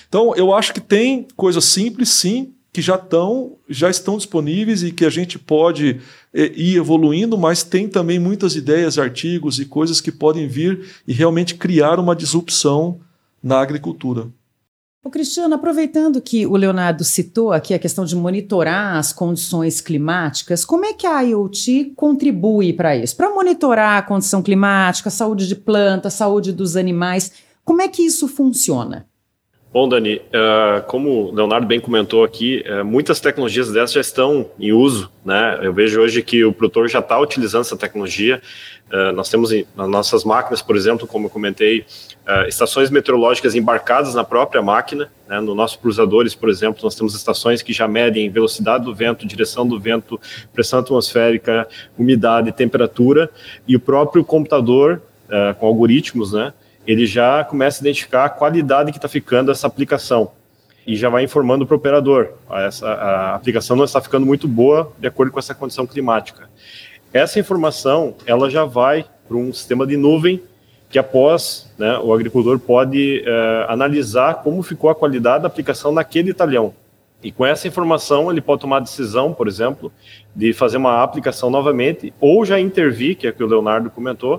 [0.08, 4.92] Então, eu acho que tem coisas simples, sim, que já estão, já estão disponíveis e
[4.92, 6.00] que a gente pode
[6.32, 11.12] é, ir evoluindo, mas tem também muitas ideias, artigos e coisas que podem vir e
[11.12, 13.00] realmente criar uma disrupção
[13.42, 14.28] na agricultura.
[15.08, 20.66] O Cristiano, aproveitando que o Leonardo citou aqui a questão de monitorar as condições climáticas,
[20.66, 23.16] como é que a IoT contribui para isso?
[23.16, 27.32] Para monitorar a condição climática, a saúde de plantas, saúde dos animais,
[27.64, 29.06] como é que isso funciona?
[29.72, 34.50] Bom, Dani, uh, como o Leonardo bem comentou aqui, uh, muitas tecnologias dessas já estão
[34.58, 35.58] em uso, né?
[35.62, 38.42] Eu vejo hoje que o produtor já está utilizando essa tecnologia.
[38.92, 41.84] Uh, nós temos nas nossas máquinas, por exemplo, como eu comentei,
[42.46, 45.10] estações meteorológicas embarcadas na própria máquina.
[45.26, 45.40] Né?
[45.40, 49.66] No nosso cruzadores, por exemplo, nós temos estações que já medem velocidade do vento, direção
[49.66, 50.20] do vento,
[50.52, 51.66] pressão atmosférica,
[51.98, 53.30] umidade, temperatura,
[53.66, 55.00] e o próprio computador,
[55.58, 56.52] com algoritmos, né?
[56.88, 60.32] ele já começa a identificar a qualidade que está ficando essa aplicação
[60.86, 62.30] e já vai informando para o operador.
[62.50, 66.48] Essa, a aplicação não está ficando muito boa de acordo com essa condição climática.
[67.12, 70.42] Essa informação ela já vai para um sistema de nuvem
[70.90, 76.32] que após né, o agricultor pode é, analisar como ficou a qualidade da aplicação naquele
[76.32, 76.74] talhão.
[77.22, 79.92] E com essa informação ele pode tomar a decisão, por exemplo,
[80.34, 84.36] de fazer uma aplicação novamente ou já intervir, que é o que o Leonardo comentou,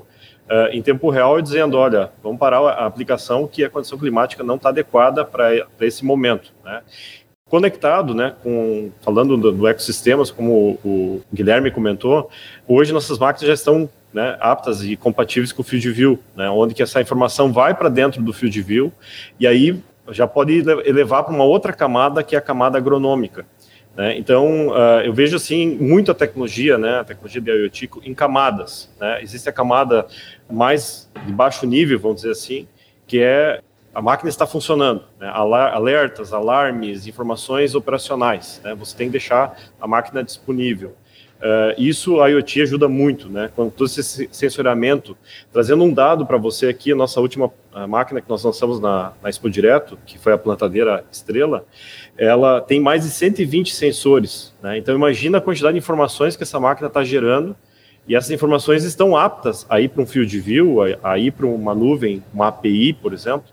[0.49, 4.55] uh, em tempo real dizendo, olha, vamos parar a aplicação que a condição climática não
[4.55, 6.81] está adequada para esse momento, né?
[7.49, 12.29] Conectado, né, com, falando do, do ecossistema, como o, o, Guilherme comentou,
[12.67, 16.75] hoje nossas máquinas já estão né, aptas e compatíveis com o Field View, né, onde
[16.75, 18.93] que essa informação vai para dentro do Field View
[19.39, 19.81] e aí
[20.11, 23.45] já pode elevar para uma outra camada que é a camada agronômica.
[23.95, 24.17] Né?
[24.17, 28.89] Então, uh, eu vejo assim muita tecnologia, né, a tecnologia de IoT em camadas.
[28.99, 29.21] Né?
[29.21, 30.07] Existe a camada
[30.49, 32.67] mais de baixo nível, vamos dizer assim,
[33.05, 33.61] que é
[33.93, 35.29] a máquina está funcionando, né?
[35.29, 38.61] alertas, alarmes, informações operacionais.
[38.63, 38.75] Né?
[38.75, 40.95] Você tem que deixar a máquina disponível.
[41.39, 43.49] Uh, isso a IoT ajuda muito, né?
[43.55, 45.15] Com todo esse sensoriamento,
[45.53, 47.49] trazendo um dado para você aqui, a nossa última
[47.87, 51.65] máquina que nós lançamos na, na Expo Direto, que foi a plantadeira Estrela,
[52.17, 54.77] ela tem mais de 120 sensores, né?
[54.77, 57.55] Então imagina a quantidade de informações que essa máquina está gerando
[58.05, 61.73] e essas informações estão aptas a ir para um field view, a ir para uma
[61.73, 63.45] nuvem, uma API, por exemplo,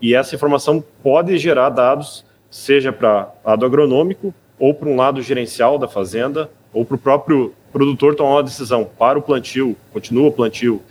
[0.00, 5.78] e essa informação pode gerar dados, seja para lado agronômico ou para um lado gerencial
[5.78, 10.32] da fazenda, ou para o próprio produtor tomar uma decisão para o plantio, continua o
[10.32, 10.82] plantio.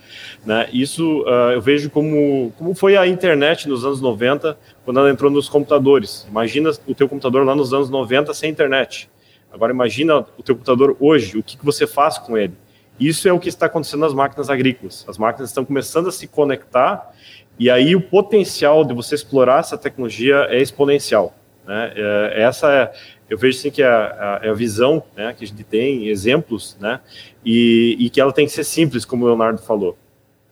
[0.46, 0.70] Né?
[0.74, 5.30] Isso uh, eu vejo como, como foi a internet nos anos 90, quando ela entrou
[5.30, 6.26] nos computadores.
[6.30, 9.10] Imagina o teu computador lá nos anos 90 sem internet.
[9.52, 12.54] Agora imagina o teu computador hoje, o que, que você faz com ele.
[13.00, 15.06] Isso é o que está acontecendo nas máquinas agrícolas.
[15.08, 17.14] As máquinas estão começando a se conectar
[17.60, 21.36] e aí o potencial de você explorar essa tecnologia é exponencial.
[21.68, 21.92] Né?
[21.96, 22.92] É, essa é,
[23.30, 26.78] eu vejo sim que é a, é a visão né, que a gente tem, exemplos,
[26.80, 27.00] né,
[27.46, 29.98] e, e, que ela tem que ser simples, como o Leonardo falou.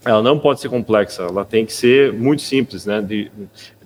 [0.05, 3.31] Ela não pode ser complexa, ela tem que ser muito simples, né, de,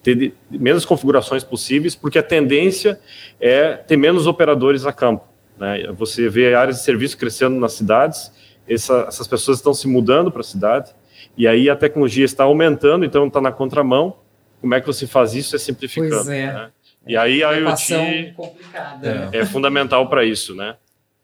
[0.04, 3.00] ter de menos configurações possíveis, porque a tendência
[3.40, 5.26] é ter menos operadores a campo.
[5.58, 8.32] Né, você vê áreas de serviço crescendo nas cidades,
[8.68, 10.92] essa, essas pessoas estão se mudando para a cidade,
[11.38, 14.16] e aí a tecnologia está aumentando, então está na contramão.
[14.60, 15.56] Como é que você faz isso?
[15.56, 16.26] É simplificando.
[16.26, 16.54] Pois é.
[16.54, 16.70] Né?
[17.08, 18.36] E aí a IoT é,
[19.34, 20.76] é fundamental para isso, né?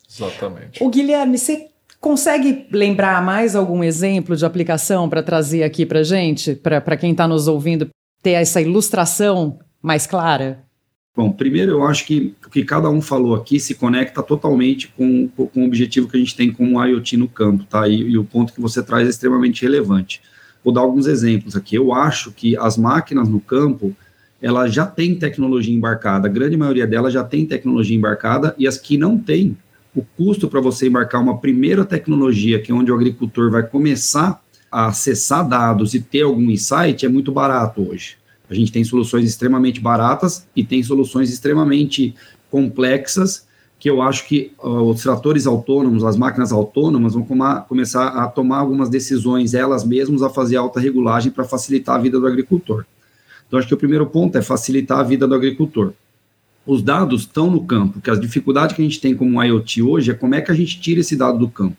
[0.10, 0.84] Exatamente.
[0.84, 6.54] O Guilherme, você Consegue lembrar mais algum exemplo de aplicação para trazer aqui para gente,
[6.56, 7.90] para quem está nos ouvindo,
[8.22, 10.64] ter essa ilustração mais clara?
[11.18, 15.28] Bom, primeiro eu acho que o que cada um falou aqui se conecta totalmente com,
[15.30, 17.88] com o objetivo que a gente tem como IoT no campo, tá?
[17.88, 20.22] E, e o ponto que você traz é extremamente relevante.
[20.64, 21.76] Vou dar alguns exemplos aqui.
[21.76, 23.96] Eu acho que as máquinas no campo,
[24.40, 28.78] ela já tem tecnologia embarcada, a grande maioria delas já tem tecnologia embarcada, e as
[28.78, 29.58] que não têm,
[29.96, 34.40] o custo para você embarcar uma primeira tecnologia, que é onde o agricultor vai começar
[34.72, 38.18] a acessar dados e ter algum insight, é muito barato hoje.
[38.50, 42.16] A gente tem soluções extremamente baratas e tem soluções extremamente
[42.50, 43.46] complexas
[43.80, 47.24] que eu acho que uh, os tratores autônomos, as máquinas autônomas vão
[47.68, 52.20] começar a tomar algumas decisões elas mesmas a fazer alta regulagem para facilitar a vida
[52.20, 52.86] do agricultor.
[53.48, 55.94] Então acho que o primeiro ponto é facilitar a vida do agricultor.
[56.66, 60.12] Os dados estão no campo, que a dificuldade que a gente tem como IoT hoje
[60.12, 61.78] é como é que a gente tira esse dado do campo.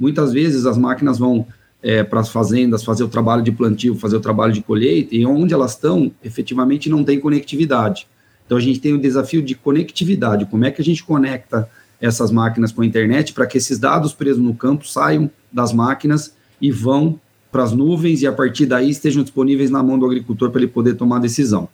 [0.00, 1.46] Muitas vezes as máquinas vão
[1.84, 5.26] é, para as fazendas, fazer o trabalho de plantio, fazer o trabalho de colheita, e
[5.26, 8.08] onde elas estão, efetivamente não tem conectividade.
[8.46, 11.68] Então a gente tem o desafio de conectividade, como é que a gente conecta
[12.00, 16.34] essas máquinas com a internet para que esses dados presos no campo saiam das máquinas
[16.60, 17.20] e vão
[17.52, 20.70] para as nuvens e a partir daí estejam disponíveis na mão do agricultor para ele
[20.70, 21.68] poder tomar decisão.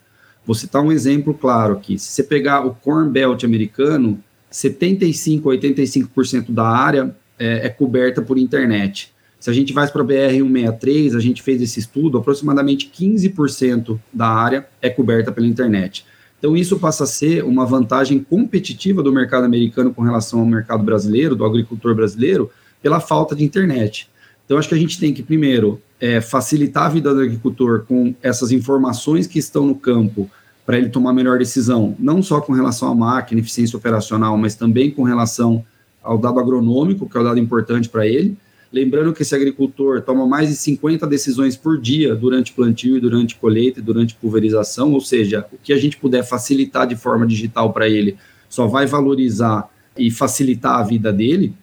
[0.45, 1.97] Vou citar um exemplo claro aqui.
[1.97, 8.21] Se você pegar o Corn Belt americano, 75 a 85% da área é, é coberta
[8.21, 9.13] por internet.
[9.41, 14.27] Se a gente vai para a BR-163, a gente fez esse estudo, aproximadamente 15% da
[14.27, 16.05] área é coberta pela internet.
[16.37, 20.83] Então, isso passa a ser uma vantagem competitiva do mercado americano com relação ao mercado
[20.83, 22.51] brasileiro, do agricultor brasileiro,
[22.83, 24.07] pela falta de internet.
[24.45, 28.13] Então, acho que a gente tem que, primeiro, é, facilitar a vida do agricultor com
[28.21, 30.29] essas informações que estão no campo
[30.67, 34.91] para ele tomar melhor decisão, não só com relação à máquina, eficiência operacional, mas também
[34.91, 35.65] com relação
[36.03, 38.37] ao dado agronômico, que é o dado importante para ele.
[38.71, 43.35] Lembrando que esse agricultor toma mais de 50 decisões por dia durante plantio e durante
[43.35, 47.73] colheita e durante pulverização, ou seja, o que a gente puder facilitar de forma digital
[47.73, 51.53] para ele só vai valorizar e facilitar a vida dele.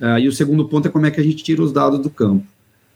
[0.00, 2.08] Uh, e o segundo ponto é como é que a gente tira os dados do
[2.08, 2.46] campo.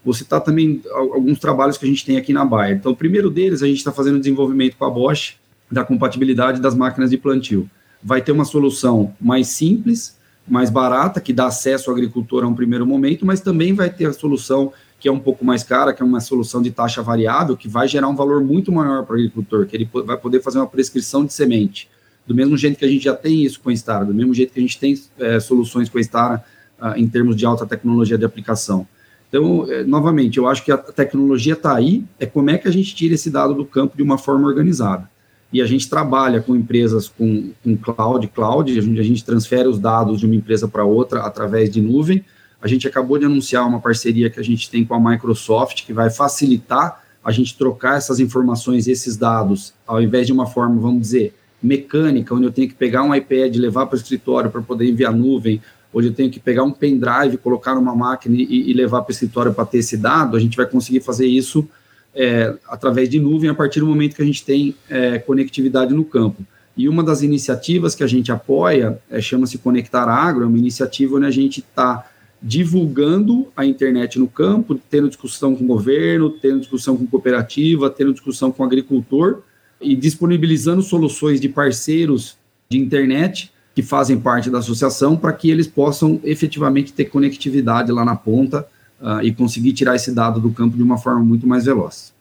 [0.04, 2.76] Vou citar também alguns trabalhos que a gente tem aqui na Bayer.
[2.76, 5.36] Então, o primeiro deles, a gente está fazendo desenvolvimento com a Bosch
[5.70, 7.68] da compatibilidade das máquinas de plantio.
[8.02, 10.17] Vai ter uma solução mais simples,
[10.48, 14.06] mais barata, que dá acesso ao agricultor a um primeiro momento, mas também vai ter
[14.06, 17.56] a solução que é um pouco mais cara, que é uma solução de taxa variável,
[17.56, 20.58] que vai gerar um valor muito maior para o agricultor, que ele vai poder fazer
[20.58, 21.88] uma prescrição de semente.
[22.26, 24.52] Do mesmo jeito que a gente já tem isso com a Stara, do mesmo jeito
[24.52, 26.44] que a gente tem é, soluções com a Stara
[26.80, 28.86] ah, em termos de alta tecnologia de aplicação.
[29.28, 32.72] Então, é, novamente, eu acho que a tecnologia está aí, é como é que a
[32.72, 35.08] gente tira esse dado do campo de uma forma organizada
[35.52, 39.66] e a gente trabalha com empresas com, com cloud, cloud, a gente, a gente transfere
[39.66, 42.24] os dados de uma empresa para outra através de nuvem.
[42.60, 45.92] A gente acabou de anunciar uma parceria que a gente tem com a Microsoft, que
[45.92, 51.02] vai facilitar a gente trocar essas informações esses dados, ao invés de uma forma, vamos
[51.02, 54.88] dizer, mecânica, onde eu tenho que pegar um iPad, levar para o escritório para poder
[54.88, 55.60] enviar nuvem,
[55.92, 59.12] onde eu tenho que pegar um pendrive, colocar numa máquina e, e levar para o
[59.12, 61.68] escritório para ter esse dado, a gente vai conseguir fazer isso
[62.14, 66.04] é, através de nuvem a partir do momento que a gente tem é, conectividade no
[66.04, 66.42] campo.
[66.76, 71.16] E uma das iniciativas que a gente apoia é, chama-se Conectar Agro, é uma iniciativa
[71.16, 72.08] onde a gente está
[72.40, 78.12] divulgando a internet no campo, tendo discussão com o governo, tendo discussão com cooperativa, tendo
[78.12, 79.42] discussão com o agricultor
[79.80, 82.36] e disponibilizando soluções de parceiros
[82.68, 88.04] de internet que fazem parte da associação para que eles possam efetivamente ter conectividade lá
[88.04, 88.66] na ponta
[89.00, 92.12] uh, e conseguir tirar esse dado do campo de uma forma muito mais veloz.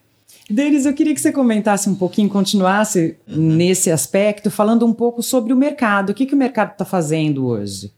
[0.50, 3.56] Denis, eu queria que você comentasse um pouquinho, continuasse uhum.
[3.56, 6.12] nesse aspecto, falando um pouco sobre o mercado.
[6.12, 7.92] O que, que o mercado está fazendo hoje?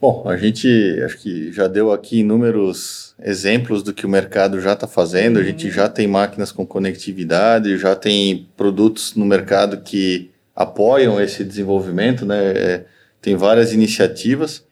[0.00, 0.66] Bom, a gente
[1.04, 5.36] acho que já deu aqui inúmeros exemplos do que o mercado já está fazendo.
[5.36, 5.42] Uhum.
[5.42, 5.72] A gente uhum.
[5.72, 12.52] já tem máquinas com conectividade, já tem produtos no mercado que apoiam esse desenvolvimento, né?
[12.52, 12.84] É,
[13.22, 14.64] tem várias iniciativas.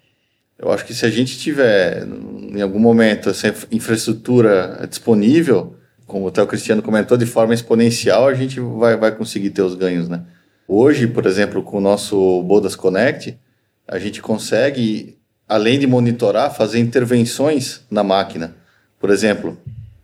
[0.59, 6.47] Eu acho que se a gente tiver, em algum momento, essa infraestrutura disponível, como o
[6.47, 10.25] Cristiano comentou, de forma exponencial, a gente vai, vai conseguir ter os ganhos, né?
[10.66, 13.38] Hoje, por exemplo, com o nosso Bodas Connect,
[13.87, 15.16] a gente consegue,
[15.49, 18.57] além de monitorar, fazer intervenções na máquina.
[18.99, 19.57] Por exemplo,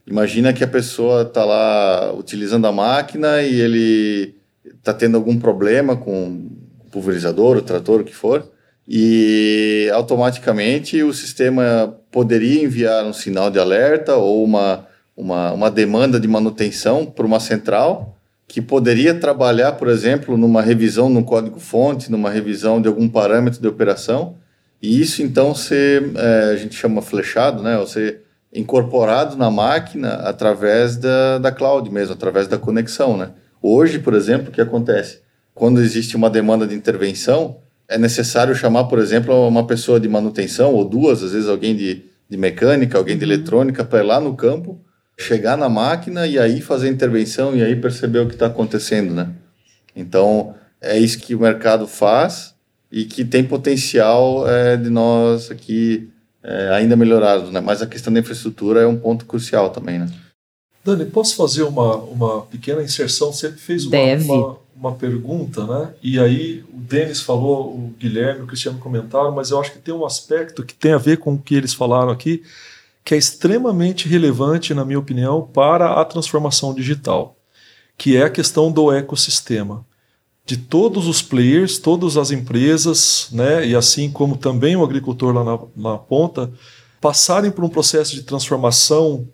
[0.07, 5.97] imagina que a pessoa está lá utilizando a máquina e ele está tendo algum problema
[5.97, 6.49] com
[6.79, 8.54] o pulverizador, o trator, o que for,
[8.87, 16.21] e automaticamente o sistema poderia enviar um sinal de alerta ou uma, uma, uma demanda
[16.21, 18.15] de manutenção para uma central
[18.47, 23.67] que poderia trabalhar, por exemplo, numa revisão no código-fonte, numa revisão de algum parâmetro de
[23.67, 24.37] operação
[24.83, 27.79] E isso então ser, é, a gente chama flechado, né?
[27.79, 28.21] Ou ser
[28.53, 33.31] incorporado na máquina através da, da cloud mesmo, através da conexão, né?
[33.63, 35.21] Hoje, por exemplo, o que acontece?
[35.55, 37.57] Quando existe uma demanda de intervenção,
[37.89, 42.03] é necessário chamar, por exemplo, uma pessoa de manutenção, ou duas, às vezes alguém de,
[42.29, 43.33] de mecânica, alguém de uhum.
[43.33, 44.81] eletrônica, para ir lá no campo,
[45.19, 49.15] chegar na máquina e aí fazer a intervenção e aí perceber o que está acontecendo,
[49.15, 49.31] né?
[49.95, 52.55] Então, é isso que o mercado faz
[52.91, 56.11] e que tem potencial é, de nós aqui
[56.43, 57.61] é, ainda melhorados, né?
[57.61, 60.09] Mas a questão da infraestrutura é um ponto crucial também, né?
[60.85, 63.33] Dani, posso fazer uma, uma pequena inserção?
[63.33, 65.95] Você fez uma, uma, uma, pergunta, né?
[66.03, 69.95] E aí o Denis falou, o Guilherme, o Cristiano comentaram, mas eu acho que tem
[69.95, 72.43] um aspecto que tem a ver com o que eles falaram aqui,
[73.05, 77.37] que é extremamente relevante, na minha opinião, para a transformação digital,
[77.97, 79.85] que é a questão do ecossistema.
[80.47, 85.45] De todos os players, todas as empresas, né, e assim como também o agricultor lá
[85.45, 85.59] na,
[85.93, 86.53] na ponta,
[87.01, 89.29] passarem por um processo de transformação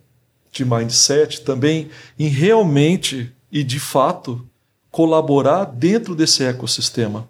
[0.52, 1.88] de mindset também
[2.18, 4.44] em realmente e de fato
[4.90, 7.28] colaborar dentro desse ecossistema.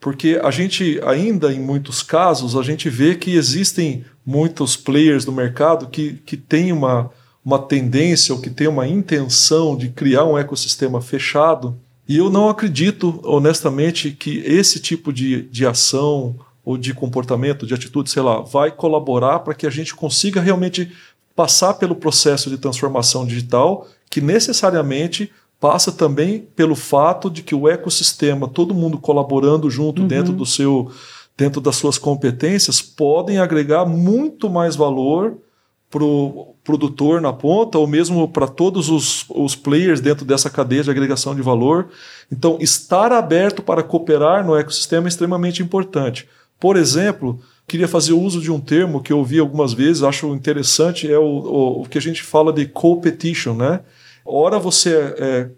[0.00, 5.32] Porque a gente ainda em muitos casos a gente vê que existem muitos players no
[5.32, 7.10] mercado que, que têm uma,
[7.44, 11.76] uma tendência ou que têm uma intenção de criar um ecossistema fechado.
[12.08, 17.74] E eu não acredito, honestamente, que esse tipo de, de ação ou de comportamento, de
[17.74, 20.92] atitude, sei lá, vai colaborar para que a gente consiga realmente
[21.34, 25.30] passar pelo processo de transformação digital, que necessariamente
[25.66, 30.08] passa também pelo fato de que o ecossistema, todo mundo colaborando junto uhum.
[30.08, 30.92] dentro do seu
[31.36, 35.36] dentro das suas competências, podem agregar muito mais valor
[35.90, 40.82] para o produtor na ponta, ou mesmo para todos os, os players dentro dessa cadeia
[40.84, 41.88] de agregação de valor.
[42.32, 46.26] Então, estar aberto para cooperar no ecossistema é extremamente importante.
[46.58, 47.38] Por exemplo,
[47.68, 51.22] queria fazer uso de um termo que eu ouvi algumas vezes, acho interessante, é o,
[51.22, 53.80] o, o que a gente fala de competition, né?
[54.26, 55.50] Ora você é,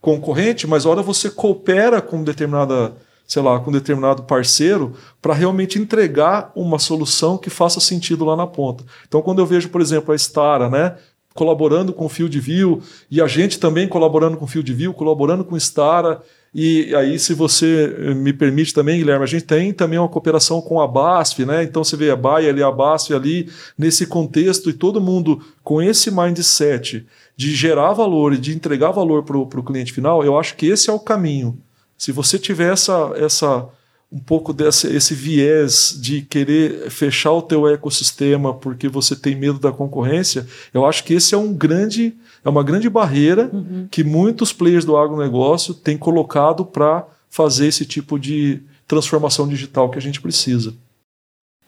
[0.00, 2.94] concorrente, mas ora você coopera com determinada,
[3.26, 8.46] sei lá, com determinado parceiro para realmente entregar uma solução que faça sentido lá na
[8.46, 8.84] ponta.
[9.06, 10.96] Então, quando eu vejo, por exemplo, a Stara, né,
[11.34, 15.44] colaborando com o Field View e a gente também colaborando com o Field View, colaborando
[15.44, 16.22] com o Stara,
[16.52, 20.60] e aí, se você eh, me permite também, Guilherme, a gente tem também uma cooperação
[20.60, 21.62] com a BASF, né?
[21.62, 23.48] Então você vê a Baia ali, a BASF ali,
[23.78, 29.22] nesse contexto, e todo mundo com esse mindset de gerar valor e de entregar valor
[29.22, 31.56] para o cliente final, eu acho que esse é o caminho.
[31.96, 33.68] Se você tiver essa, essa
[34.12, 39.58] um pouco desse esse viés de querer fechar o teu ecossistema porque você tem medo
[39.58, 43.86] da concorrência, eu acho que esse é um grande é uma grande barreira uhum.
[43.90, 49.98] que muitos players do agronegócio têm colocado para fazer esse tipo de transformação digital que
[49.98, 50.74] a gente precisa.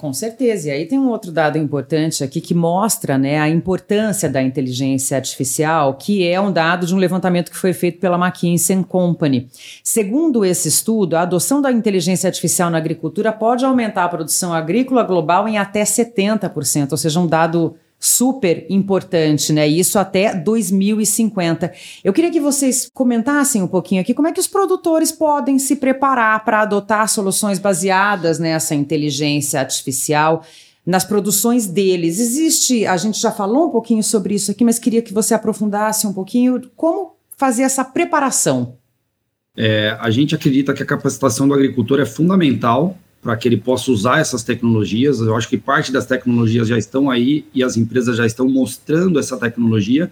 [0.02, 0.66] Com certeza.
[0.66, 5.16] E aí tem um outro dado importante aqui que mostra né, a importância da inteligência
[5.16, 9.48] artificial, que é um dado de um levantamento que foi feito pela McKinsey Company.
[9.84, 15.04] Segundo esse estudo, a adoção da inteligência artificial na agricultura pode aumentar a produção agrícola
[15.04, 19.66] global em até 70%, ou seja, um dado super importante, né?
[19.68, 21.72] Isso até 2050.
[22.02, 25.76] Eu queria que vocês comentassem um pouquinho aqui como é que os produtores podem se
[25.76, 30.44] preparar para adotar soluções baseadas nessa inteligência artificial
[30.84, 32.18] nas produções deles.
[32.18, 36.04] Existe, a gente já falou um pouquinho sobre isso aqui, mas queria que você aprofundasse
[36.04, 38.76] um pouquinho como fazer essa preparação.
[39.56, 43.92] É, a gente acredita que a capacitação do agricultor é fundamental para que ele possa
[43.92, 45.20] usar essas tecnologias.
[45.20, 49.18] Eu acho que parte das tecnologias já estão aí e as empresas já estão mostrando
[49.18, 50.10] essa tecnologia,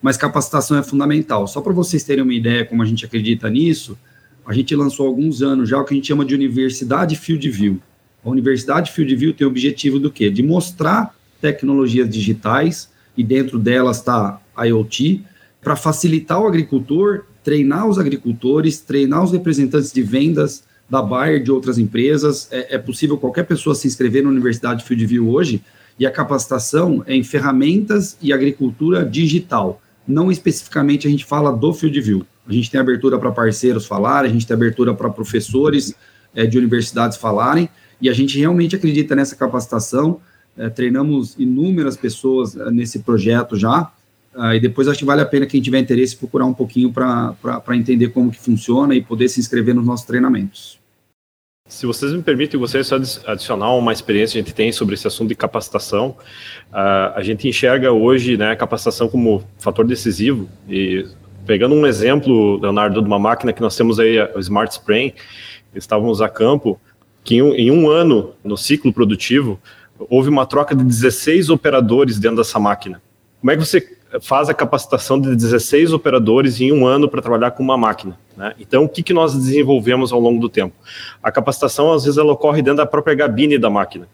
[0.00, 1.48] mas capacitação é fundamental.
[1.48, 3.98] Só para vocês terem uma ideia como a gente acredita nisso,
[4.46, 7.50] a gente lançou há alguns anos já o que a gente chama de Universidade Field
[7.50, 7.80] View.
[8.24, 10.30] A Universidade Field View tem o objetivo do quê?
[10.30, 15.24] De mostrar tecnologias digitais e dentro delas está IoT
[15.60, 21.50] para facilitar o agricultor, treinar os agricultores, treinar os representantes de vendas, da Bayer, de
[21.50, 22.48] outras empresas.
[22.50, 25.62] É, é, possível qualquer pessoa se inscrever na Universidade Fieldview hoje
[25.98, 29.80] e a capacitação é em ferramentas e agricultura digital.
[30.06, 32.26] Não especificamente a gente fala do Fieldview.
[32.46, 35.94] A gente tem abertura para parceiros falarem, a gente tem abertura para professores
[36.34, 40.20] é, de universidades falarem, e a gente realmente acredita nessa capacitação.
[40.58, 43.90] É, treinamos inúmeras pessoas é, nesse projeto já,
[44.34, 47.36] Uh, e depois acho que vale a pena quem tiver interesse procurar um pouquinho para
[47.72, 50.80] entender como que funciona e poder se inscrever nos nossos treinamentos.
[51.68, 54.72] Se vocês me permitem, eu gostaria só de adicionar uma experiência que a gente tem
[54.72, 56.16] sobre esse assunto de capacitação.
[56.70, 60.48] Uh, a gente enxerga hoje né, a capacitação como fator decisivo.
[60.68, 61.06] E
[61.46, 65.14] pegando um exemplo, Leonardo, de uma máquina que nós temos aí, o Smart Spray,
[65.74, 66.80] estávamos a campo,
[67.24, 69.58] que em um, em um ano, no ciclo produtivo,
[70.10, 73.00] houve uma troca de 16 operadores dentro dessa máquina.
[73.40, 77.52] Como é que você faz a capacitação de 16 operadores em um ano para trabalhar
[77.52, 78.18] com uma máquina?
[78.42, 78.54] Né?
[78.58, 80.74] Então, o que, que nós desenvolvemos ao longo do tempo?
[81.22, 84.08] A capacitação, às vezes, ela ocorre dentro da própria gabine da máquina.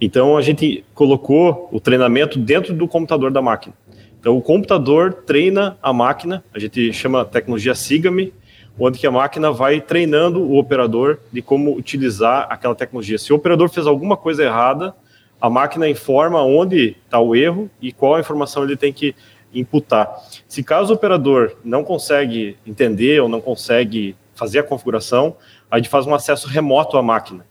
[0.00, 3.72] Então, a gente colocou o treinamento dentro do computador da máquina.
[4.18, 8.34] Então, o computador treina a máquina, a gente chama tecnologia Sigame,
[8.76, 13.18] onde que a máquina vai treinando o operador de como utilizar aquela tecnologia.
[13.18, 14.94] Se o operador fez alguma coisa errada,
[15.40, 19.14] a máquina informa onde está o erro e qual a informação ele tem que
[19.52, 20.08] imputar.
[20.46, 25.36] Se caso o operador não consegue entender ou não consegue fazer a configuração,
[25.70, 27.44] a gente faz um acesso remoto à máquina.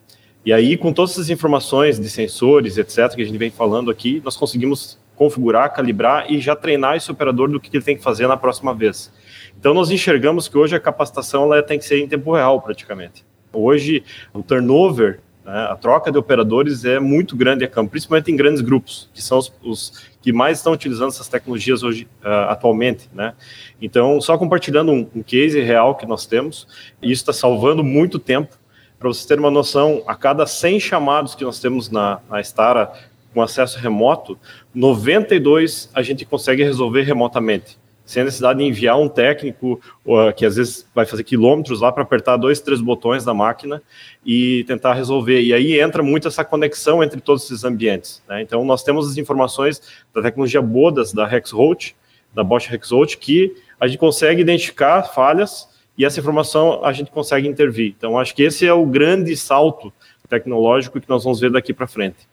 [0.46, 4.22] E aí, com todas essas informações de sensores, etc., que a gente vem falando aqui,
[4.24, 8.26] nós conseguimos configurar, calibrar e já treinar esse operador do que ele tem que fazer
[8.26, 9.12] na próxima vez.
[9.60, 13.26] Então, nós enxergamos que hoje a capacitação ela tem que ser em tempo real, praticamente.
[13.52, 15.20] Hoje, o turnover
[15.50, 15.68] né?
[15.72, 19.40] A troca de operadores é muito grande a campo, principalmente em grandes grupos, que são
[19.40, 23.10] os, os que mais estão utilizando essas tecnologias hoje, uh, atualmente.
[23.14, 23.34] Né?
[23.82, 26.68] Então, só compartilhando um, um case real que nós temos,
[27.02, 28.58] e isso está salvando muito tempo.
[29.00, 32.92] Para vocês terem uma noção, a cada 100 chamados que nós temos na, na Stara
[33.34, 34.38] com acesso remoto,
[34.76, 37.79] 92 a gente consegue resolver remotamente
[38.10, 41.92] sem a necessidade de enviar um técnico uh, que às vezes vai fazer quilômetros lá
[41.92, 43.84] para apertar dois, três botões da máquina
[44.26, 45.40] e tentar resolver.
[45.44, 48.24] E aí entra muito essa conexão entre todos esses ambientes.
[48.28, 48.42] Né?
[48.42, 49.80] Então, nós temos as informações
[50.12, 51.94] da tecnologia BODAS, da Rexroth,
[52.34, 57.48] da Bosch Rexroth, que a gente consegue identificar falhas e essa informação a gente consegue
[57.48, 57.94] intervir.
[57.96, 59.94] Então, acho que esse é o grande salto
[60.28, 62.28] tecnológico que nós vamos ver daqui para frente.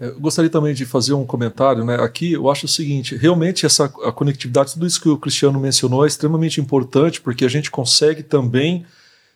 [0.00, 1.96] É, eu gostaria também de fazer um comentário, né?
[1.96, 6.04] Aqui eu acho o seguinte: realmente essa a conectividade, tudo isso que o Cristiano mencionou
[6.04, 8.84] é extremamente importante, porque a gente consegue também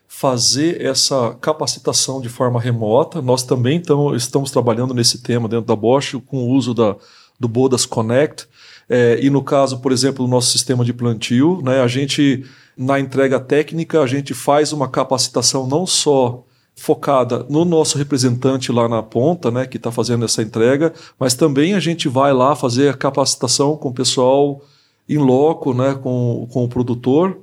[0.08, 3.20] fazer essa capacitação de forma remota.
[3.20, 6.96] Nós também tamo, estamos trabalhando nesse tema dentro da Bosch com o uso da,
[7.38, 8.48] do Bodas Connect.
[8.88, 12.44] É, e no caso, por exemplo, do nosso sistema de plantio, né, a gente,
[12.74, 16.42] na entrega técnica, a gente faz uma capacitação não só
[16.78, 21.74] focada no nosso representante lá na ponta, né, que está fazendo essa entrega, mas também
[21.74, 24.62] a gente vai lá fazer a capacitação com o pessoal
[25.08, 27.36] em loco, né, com, com o produtor.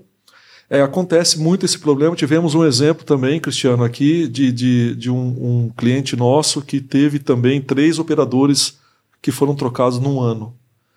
[0.69, 2.15] É, acontece muito esse problema.
[2.15, 7.19] Tivemos um exemplo também, Cristiano, aqui, de, de, de um, um cliente nosso que teve
[7.19, 8.79] também três operadores
[9.21, 10.55] que foram trocados num ano.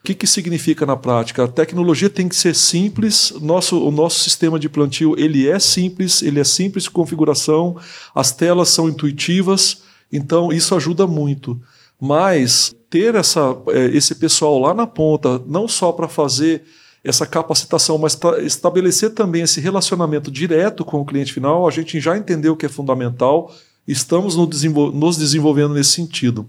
[0.08, 1.44] Que, que significa na prática?
[1.44, 3.30] A tecnologia tem que ser simples.
[3.42, 7.76] Nosso, o nosso sistema de plantio ele é simples, ele é simples de configuração,
[8.14, 11.60] as telas são intuitivas, então isso ajuda muito.
[12.00, 16.62] Mas ter essa, é, esse pessoal lá na ponta, não só para fazer
[17.04, 22.16] essa capacitação, mas estabelecer também esse relacionamento direto com o cliente final, a gente já
[22.16, 23.54] entendeu que é fundamental,
[23.86, 26.48] estamos nos desenvolvendo nesse sentido.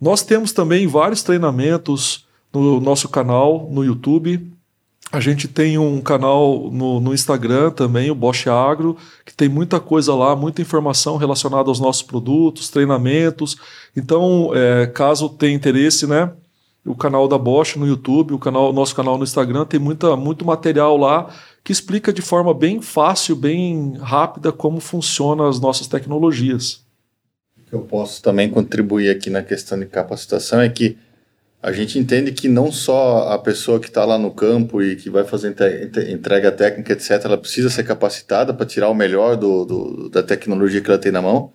[0.00, 2.23] Nós temos também vários treinamentos
[2.60, 4.50] no nosso canal no YouTube.
[5.12, 9.78] A gente tem um canal no, no, Instagram também, o Bosch Agro, que tem muita
[9.78, 13.56] coisa lá, muita informação relacionada aos nossos produtos, treinamentos.
[13.96, 16.32] Então, é, caso tenha interesse, né?
[16.84, 20.44] O canal da Bosch no YouTube, o canal, nosso canal no Instagram tem muita, muito
[20.44, 21.30] material lá
[21.62, 26.84] que explica de forma bem fácil, bem rápida como funcionam as nossas tecnologias.
[27.56, 30.98] O que eu posso também contribuir aqui na questão de capacitação é que
[31.64, 35.08] a gente entende que não só a pessoa que está lá no campo e que
[35.08, 35.56] vai fazer
[36.10, 40.82] entrega técnica, etc., ela precisa ser capacitada para tirar o melhor do, do, da tecnologia
[40.82, 41.50] que ela tem na mão,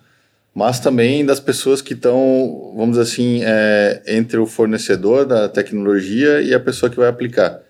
[0.52, 6.42] mas também das pessoas que estão, vamos dizer assim, é, entre o fornecedor da tecnologia
[6.42, 7.60] e a pessoa que vai aplicar.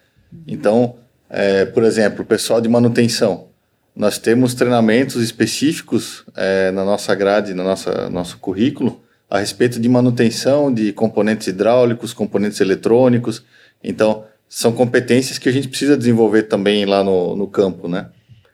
[0.48, 0.96] Então,
[1.28, 3.48] é, por exemplo, o pessoal de manutenção.
[3.94, 8.98] Nós temos treinamentos específicos é, na nossa grade, no nossa, nosso currículo,
[9.30, 13.44] a respeito de manutenção de componentes hidráulicos, componentes eletrônicos.
[13.82, 18.08] Então, são competências que a gente precisa desenvolver também lá no, no campo, né?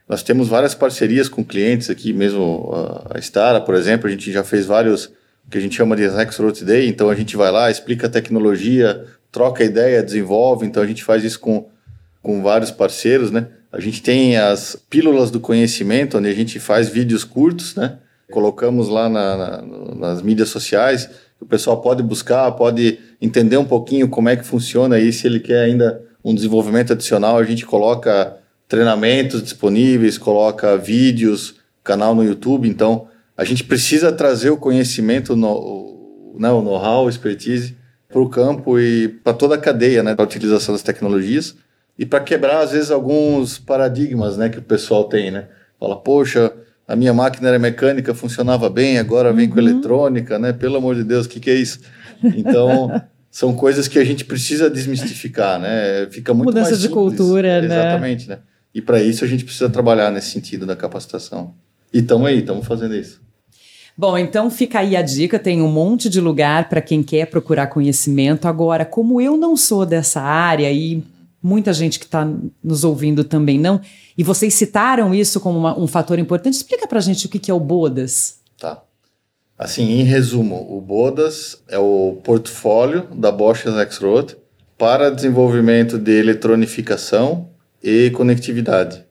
[0.06, 2.70] Nós temos várias parcerias com clientes aqui, mesmo
[3.10, 5.10] a Stara, por exemplo, a gente já fez vários
[5.50, 8.10] que a gente chama de Rex Road Day, então a gente vai lá, explica a
[8.10, 11.68] tecnologia, troca ideia, desenvolve, então a gente faz isso com,
[12.20, 13.46] com vários parceiros, né?
[13.72, 17.98] A gente tem as pílulas do conhecimento, onde a gente faz vídeos curtos, né?
[18.30, 19.62] Colocamos lá na, na,
[19.94, 21.08] nas mídias sociais,
[21.40, 25.40] o pessoal pode buscar, pode entender um pouquinho como é que funciona aí, se ele
[25.40, 28.36] quer ainda um desenvolvimento adicional, a gente coloca
[28.68, 33.06] treinamentos disponíveis, coloca vídeos, canal no YouTube, então
[33.36, 37.76] a gente precisa trazer o conhecimento, no, né, o know-how, expertise
[38.08, 41.54] para o campo e para toda a cadeia, né, para a utilização das tecnologias
[41.98, 45.48] e para quebrar às vezes alguns paradigmas, né, que o pessoal tem, né?
[45.78, 46.52] Fala, poxa,
[46.86, 49.54] a minha máquina era mecânica, funcionava bem, agora vem uhum.
[49.54, 50.52] com eletrônica, né?
[50.52, 51.80] Pelo amor de Deus, o que, que é isso?
[52.22, 56.06] Então, são coisas que a gente precisa desmistificar, né?
[56.10, 57.66] Fica muito Mudança mais de cultura, né?
[57.66, 58.38] Exatamente, né?
[58.72, 61.54] E para isso a gente precisa trabalhar nesse sentido da capacitação.
[61.92, 63.20] E estamos aí, estamos fazendo isso.
[63.98, 67.68] Bom, então fica aí a dica, tem um monte de lugar para quem quer procurar
[67.68, 68.46] conhecimento.
[68.46, 71.02] Agora, como eu não sou dessa área e
[71.46, 72.28] muita gente que está
[72.62, 73.80] nos ouvindo também não,
[74.18, 77.38] e vocês citaram isso como uma, um fator importante, explica para a gente o que,
[77.38, 78.40] que é o BODAS.
[78.58, 78.82] Tá.
[79.56, 84.36] Assim, em resumo, o BODAS é o portfólio da Bosch Rexroth
[84.76, 87.48] para desenvolvimento de eletronificação
[87.80, 89.04] e conectividade.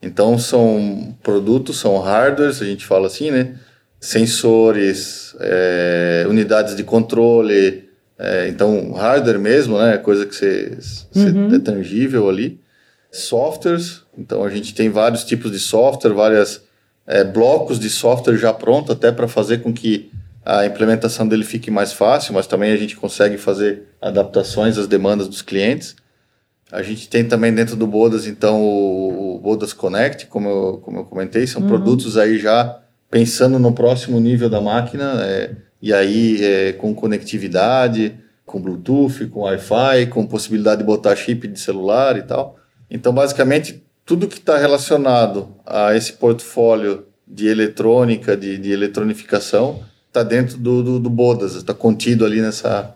[0.00, 3.56] Então, são produtos, são hardwares, a gente fala assim, né?
[4.00, 7.88] Sensores, é, unidades de controle,
[8.24, 9.98] é, então hardware mesmo, né?
[9.98, 10.78] Coisa que você,
[11.12, 11.52] uhum.
[11.52, 12.60] é tangível ali.
[13.10, 16.62] Softwares, então a gente tem vários tipos de software, vários
[17.04, 20.08] é, blocos de software já pronto, até para fazer com que
[20.44, 25.26] a implementação dele fique mais fácil, mas também a gente consegue fazer adaptações às demandas
[25.26, 25.96] dos clientes.
[26.70, 30.98] A gente tem também dentro do Bodas, então, o, o Bodas Connect, como eu, como
[31.00, 31.68] eu comentei, são uhum.
[31.68, 32.78] produtos aí já
[33.10, 35.50] pensando no próximo nível da máquina, é,
[35.82, 38.14] e aí é, com conectividade,
[38.46, 42.56] com Bluetooth, com Wi-Fi, com possibilidade de botar chip de celular e tal.
[42.88, 50.22] Então, basicamente, tudo que está relacionado a esse portfólio de eletrônica, de, de eletronificação, está
[50.22, 52.94] dentro do, do, do Bodas, está contido ali nessa,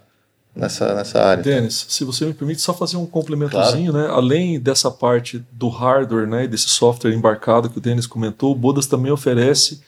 [0.55, 1.43] nessa, nessa área.
[1.43, 4.09] Denis, se você me permite só fazer um complementozinho, claro.
[4.09, 4.15] né?
[4.15, 8.87] Além dessa parte do hardware, né, desse software embarcado que o Denis comentou, o Bodas
[8.87, 9.81] também oferece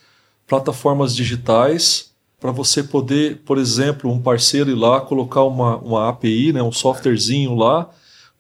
[0.47, 2.09] plataformas digitais
[2.41, 6.73] para você poder, por exemplo, um parceiro ir lá colocar uma, uma API, né, um
[6.73, 7.91] softwarezinho lá,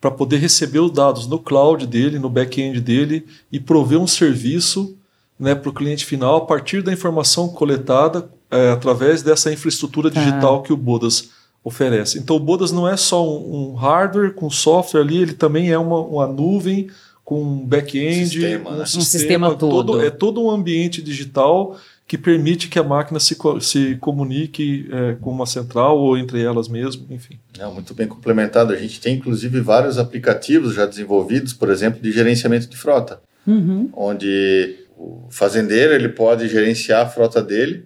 [0.00, 4.96] para poder receber os dados no cloud dele, no back-end dele e prover um serviço
[5.38, 10.60] né, para o cliente final a partir da informação coletada é, através dessa infraestrutura digital
[10.60, 10.62] ah.
[10.62, 11.30] que o Bodas
[11.62, 12.18] oferece.
[12.18, 15.78] Então o Bodas não é só um, um hardware com software ali, ele também é
[15.78, 16.88] uma, uma nuvem
[17.24, 18.86] com um back-end, sistema, um, né?
[18.86, 19.84] sistema, um sistema todo.
[19.84, 20.00] todo.
[20.00, 21.76] É todo um ambiente digital
[22.08, 26.66] que permite que a máquina se, se comunique é, com uma central ou entre elas
[26.66, 27.38] mesmo, enfim.
[27.58, 28.72] É, muito bem complementado.
[28.72, 33.90] A gente tem inclusive vários aplicativos já desenvolvidos, por exemplo, de gerenciamento de frota, uhum.
[33.92, 37.84] onde o fazendeiro ele pode gerenciar a frota dele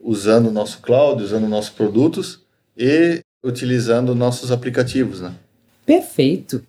[0.00, 2.40] usando o nosso cloud, usando nossos produtos
[2.76, 5.32] e utilizando nossos aplicativos, né?
[5.86, 6.60] Perfeito.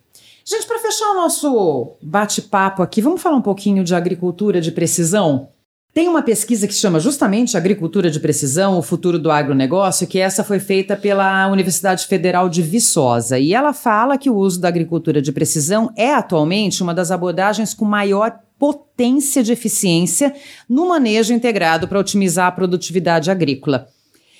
[0.44, 5.48] Gente, para fechar o nosso bate-papo aqui, vamos falar um pouquinho de agricultura de precisão?
[5.94, 10.18] Tem uma pesquisa que se chama justamente Agricultura de Precisão, o futuro do agronegócio, que
[10.18, 13.38] essa foi feita pela Universidade Federal de Viçosa.
[13.38, 17.74] E ela fala que o uso da agricultura de precisão é atualmente uma das abordagens
[17.74, 20.34] com maior potência de eficiência
[20.66, 23.86] no manejo integrado para otimizar a produtividade agrícola.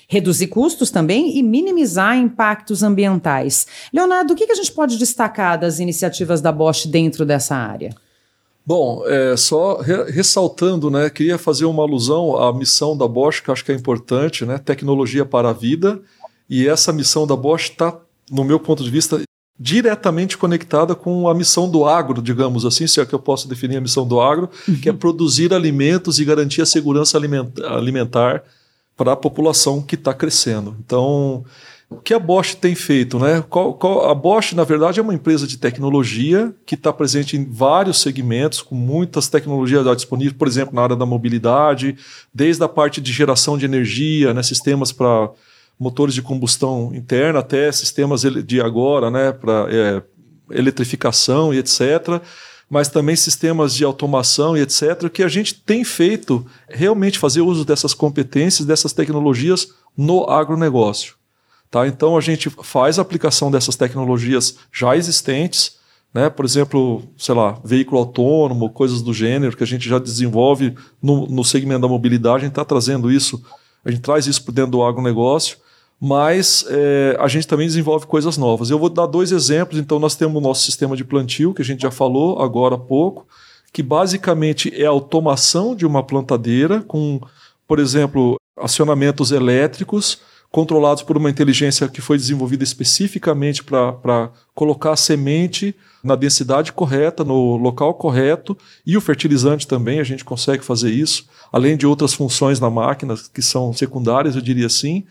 [0.07, 3.67] Reduzir custos também e minimizar impactos ambientais.
[3.93, 7.93] Leonardo, o que a gente pode destacar das iniciativas da Bosch dentro dessa área?
[8.65, 13.51] Bom, é, só re ressaltando, né, queria fazer uma alusão à missão da Bosch, que
[13.51, 16.01] acho que é importante, né, tecnologia para a vida,
[16.49, 17.97] e essa missão da Bosch está,
[18.31, 19.21] no meu ponto de vista,
[19.59, 23.77] diretamente conectada com a missão do agro, digamos assim, se é que eu posso definir
[23.77, 24.75] a missão do agro, uhum.
[24.75, 28.43] que é produzir alimentos e garantir a segurança alimentar
[28.95, 30.75] para a população que está crescendo.
[30.79, 31.43] Então,
[31.89, 33.43] o que a Bosch tem feito, né?
[33.49, 37.45] Qual, qual, a Bosch, na verdade, é uma empresa de tecnologia que está presente em
[37.45, 41.95] vários segmentos, com muitas tecnologias disponíveis, por exemplo, na área da mobilidade,
[42.33, 44.41] desde a parte de geração de energia, né?
[44.41, 45.29] sistemas para
[45.79, 49.31] motores de combustão interna, até sistemas de agora, né?
[49.31, 50.01] para é,
[50.51, 52.21] eletrificação e etc
[52.73, 57.63] mas também sistemas de automação e etc., que a gente tem feito realmente fazer uso
[57.63, 61.13] dessas competências, dessas tecnologias no agronegócio.
[61.73, 61.87] Tá?
[61.87, 65.77] Então a gente faz a aplicação dessas tecnologias já existentes,
[66.13, 66.29] né?
[66.29, 71.25] por exemplo, sei lá, veículo autônomo, coisas do gênero que a gente já desenvolve no,
[71.25, 73.43] no segmento da mobilidade, a gente está trazendo isso,
[73.83, 75.57] a gente traz isso para dentro do agronegócio,
[75.99, 78.69] mas é, a gente também desenvolve coisas novas.
[78.69, 81.65] Eu vou dar dois exemplos, então nós temos o nosso sistema de plantio, que a
[81.65, 83.25] gente já falou agora há pouco,
[83.71, 87.19] que basicamente é a automação de uma plantadeira com,
[87.67, 90.19] por exemplo, acionamentos elétricos,
[90.53, 97.23] controlados por uma inteligência que foi desenvolvida especificamente para colocar a semente na densidade correta,
[97.23, 102.13] no local correto, e o fertilizante também, a gente consegue fazer isso, além de outras
[102.13, 105.03] funções na máquina que são secundárias, eu diria assim.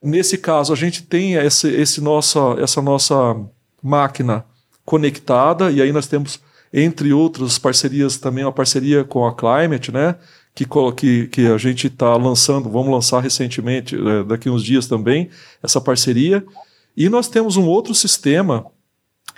[0.00, 3.34] Nesse caso, a gente tem esse, esse nossa, essa nossa
[3.82, 4.44] máquina
[4.84, 6.38] conectada, e aí nós temos,
[6.72, 10.14] entre outras parcerias, também uma parceria com a Climate, né?
[10.54, 10.64] Que,
[10.96, 15.28] que, que a gente está lançando, vamos lançar recentemente, é, daqui uns dias também,
[15.62, 16.44] essa parceria.
[16.96, 18.64] E nós temos um outro sistema,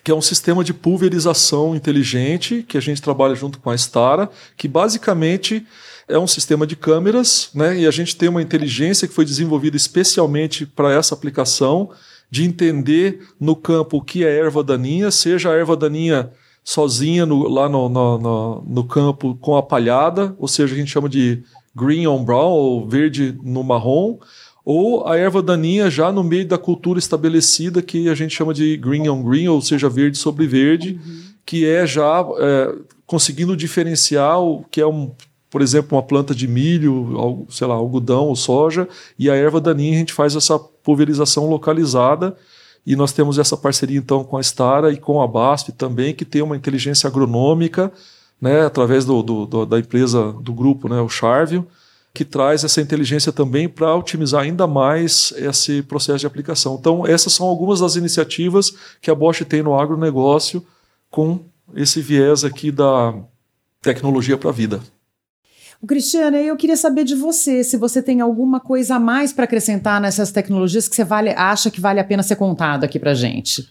[0.05, 4.29] que é um sistema de pulverização inteligente, que a gente trabalha junto com a Stara,
[4.57, 5.67] que basicamente
[6.07, 9.77] é um sistema de câmeras, né, e a gente tem uma inteligência que foi desenvolvida
[9.77, 11.91] especialmente para essa aplicação,
[12.31, 16.31] de entender no campo o que é erva daninha, seja a erva daninha
[16.67, 21.09] sozinha no, lá no, no, no, campo com a palhada, ou seja, a gente chama
[21.09, 24.19] de green on brown, ou verde no marrom,
[24.64, 28.77] ou a erva daninha já no meio da cultura estabelecida, que a gente chama de
[28.79, 31.23] green on green, ou seja, verde sobre verde, uhum.
[31.47, 32.75] que é já é,
[33.07, 35.12] conseguindo diferenciar o que é um
[35.49, 38.87] por exemplo, uma planta de milho, sei lá, algodão ou soja,
[39.19, 42.37] e a erva daninha a gente faz essa pulverização localizada
[42.87, 46.24] e nós temos essa parceria então com a Stara e com a BASF também, que
[46.24, 47.93] tem uma inteligência agronômica,
[48.41, 51.66] né, através do, do, do da empresa, do grupo, né, o Charvio,
[52.14, 56.76] que traz essa inteligência também para otimizar ainda mais esse processo de aplicação.
[56.80, 58.72] Então, essas são algumas das iniciativas
[59.03, 60.64] que a Bosch tem no agronegócio
[61.11, 61.41] com
[61.74, 63.12] esse viés aqui da
[63.82, 64.80] tecnologia para a vida.
[65.81, 69.45] O Cristiano, eu queria saber de você, se você tem alguma coisa a mais para
[69.45, 73.14] acrescentar nessas tecnologias que você vale, acha que vale a pena ser contado aqui para
[73.14, 73.68] gente.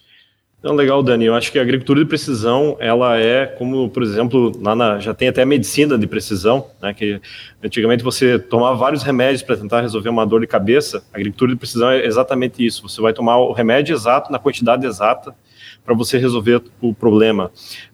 [0.66, 1.26] Então, legal, Dani.
[1.26, 5.14] Eu acho que a agricultura de precisão, ela é como, por exemplo, lá na, já
[5.14, 7.22] tem até a medicina de precisão, né, que
[7.64, 11.04] antigamente você tomava vários remédios para tentar resolver uma dor de cabeça.
[11.14, 12.82] A agricultura de precisão é exatamente isso.
[12.90, 15.36] Você vai tomar o remédio exato, na quantidade exata,
[15.86, 17.52] para você resolver o problema.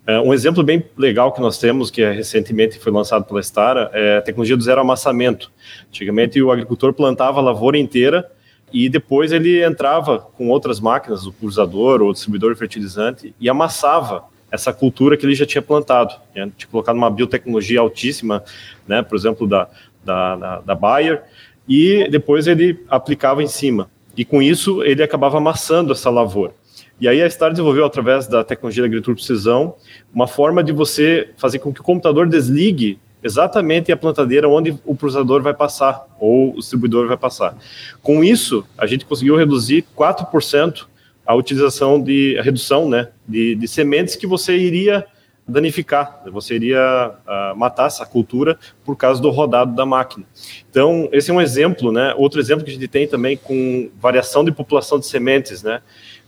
[0.07, 3.91] É, um exemplo bem legal que nós temos, que é, recentemente foi lançado pela Stara,
[3.93, 5.51] é a tecnologia do zero amassamento.
[5.89, 8.31] Antigamente o agricultor plantava a lavoura inteira
[8.71, 13.49] e depois ele entrava com outras máquinas, o pulsador ou o distribuidor de fertilizante, e
[13.49, 16.15] amassava essa cultura que ele já tinha plantado.
[16.33, 16.49] Né?
[16.55, 18.43] Tinha colocado uma biotecnologia altíssima,
[18.87, 19.67] né, por exemplo, da,
[20.03, 21.23] da, da, da Bayer,
[21.67, 23.89] e depois ele aplicava em cima.
[24.15, 26.53] E com isso ele acabava amassando essa lavoura.
[27.01, 29.73] E aí a Star desenvolveu, através da tecnologia da agricultura precisão,
[30.13, 34.95] uma forma de você fazer com que o computador desligue exatamente a plantadeira onde o
[34.95, 37.57] processador vai passar, ou o distribuidor vai passar.
[38.03, 40.85] Com isso, a gente conseguiu reduzir 4%
[41.25, 45.03] a utilização de, a redução né, de, de sementes que você iria
[45.47, 50.25] danificar, você iria uh, matar essa cultura por causa do rodado da máquina.
[50.69, 52.13] Então, esse é um exemplo, né?
[52.15, 55.81] Outro exemplo que a gente tem também com variação de população de sementes, né?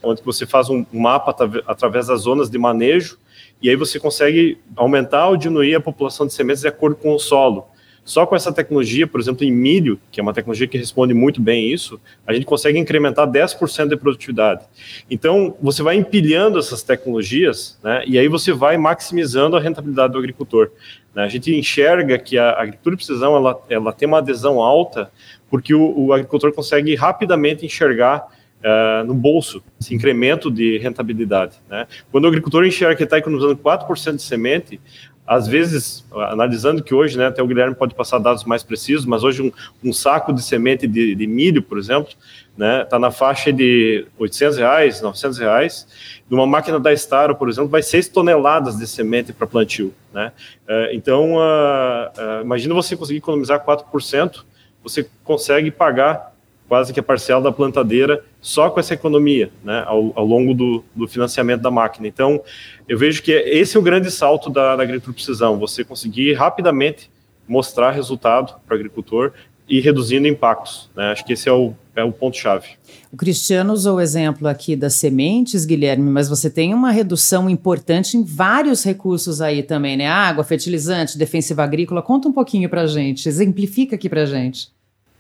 [0.04, 1.36] Onde você faz um mapa
[1.66, 3.18] através das zonas de manejo,
[3.62, 7.20] e aí você consegue aumentar ou diminuir a população de sementes de acordo com o
[7.20, 7.66] solo.
[8.06, 11.42] Só com essa tecnologia, por exemplo, em milho, que é uma tecnologia que responde muito
[11.42, 14.66] bem isso, a gente consegue incrementar 10% de produtividade.
[15.10, 20.20] Então, você vai empilhando essas tecnologias, né, e aí você vai maximizando a rentabilidade do
[20.20, 20.70] agricultor.
[21.16, 21.24] Né?
[21.24, 25.10] A gente enxerga que a agricultura de precisão ela, ela tem uma adesão alta,
[25.50, 28.28] porque o, o agricultor consegue rapidamente enxergar
[28.64, 31.58] uh, no bolso, esse incremento de rentabilidade.
[31.70, 31.86] Né?
[32.12, 34.80] Quando o agricultor enxerga que está economizando 4% de semente,
[35.26, 39.24] às vezes, analisando que hoje, né, até o Guilherme pode passar dados mais precisos, mas
[39.24, 39.52] hoje um,
[39.82, 44.06] um saco de semente de, de milho, por exemplo, está né, tá na faixa de
[44.20, 45.88] 800 reais, 900 reais.
[46.30, 49.94] Numa máquina da Staro, por exemplo, vai 6 toneladas de semente para plantio.
[50.14, 50.32] Né?
[50.68, 54.44] Uh, então, uh, uh, imagina você conseguir economizar 4%,
[54.84, 56.33] você consegue pagar
[56.68, 60.84] quase que a parcela da plantadeira só com essa economia, né, ao, ao longo do,
[60.96, 62.08] do, financiamento da máquina.
[62.08, 62.42] Então,
[62.88, 67.10] eu vejo que esse é o grande salto da, da agricultura precisão, você conseguir rapidamente
[67.48, 69.34] mostrar resultado para o agricultor
[69.68, 70.90] e reduzindo impactos.
[70.96, 71.12] Né?
[71.12, 72.70] Acho que esse é o, é o ponto-chave.
[73.12, 78.18] O Cristiano usou o exemplo aqui das sementes, Guilherme, mas você tem uma redução importante
[78.18, 80.08] em vários recursos aí também, né?
[80.08, 82.02] Água, fertilizante, defensiva agrícola.
[82.02, 84.70] Conta um pouquinho para gente, exemplifica aqui para gente.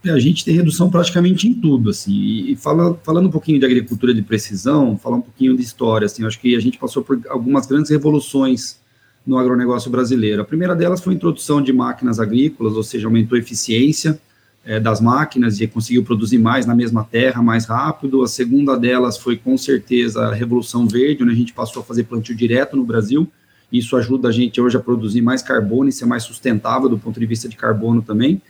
[0.05, 3.65] É, a gente tem redução praticamente em tudo, assim, e, fala, falando um pouquinho de
[3.65, 7.21] agricultura de precisão, falar um pouquinho de história, assim, acho que a gente passou por
[7.29, 8.81] algumas grandes revoluções
[9.25, 10.41] no agronegócio brasileiro.
[10.41, 14.19] A primeira delas foi a introdução de máquinas agrícolas, ou seja, aumentou a eficiência
[14.65, 18.23] é, das máquinas e conseguiu produzir mais na mesma terra, mais rápido.
[18.23, 22.03] A segunda delas foi, com certeza, a Revolução Verde, onde a gente passou a fazer
[22.03, 23.25] plantio direto no Brasil,
[23.71, 27.19] isso ajuda a gente hoje a produzir mais carbono e ser mais sustentável do ponto
[27.19, 28.41] de vista de carbono também.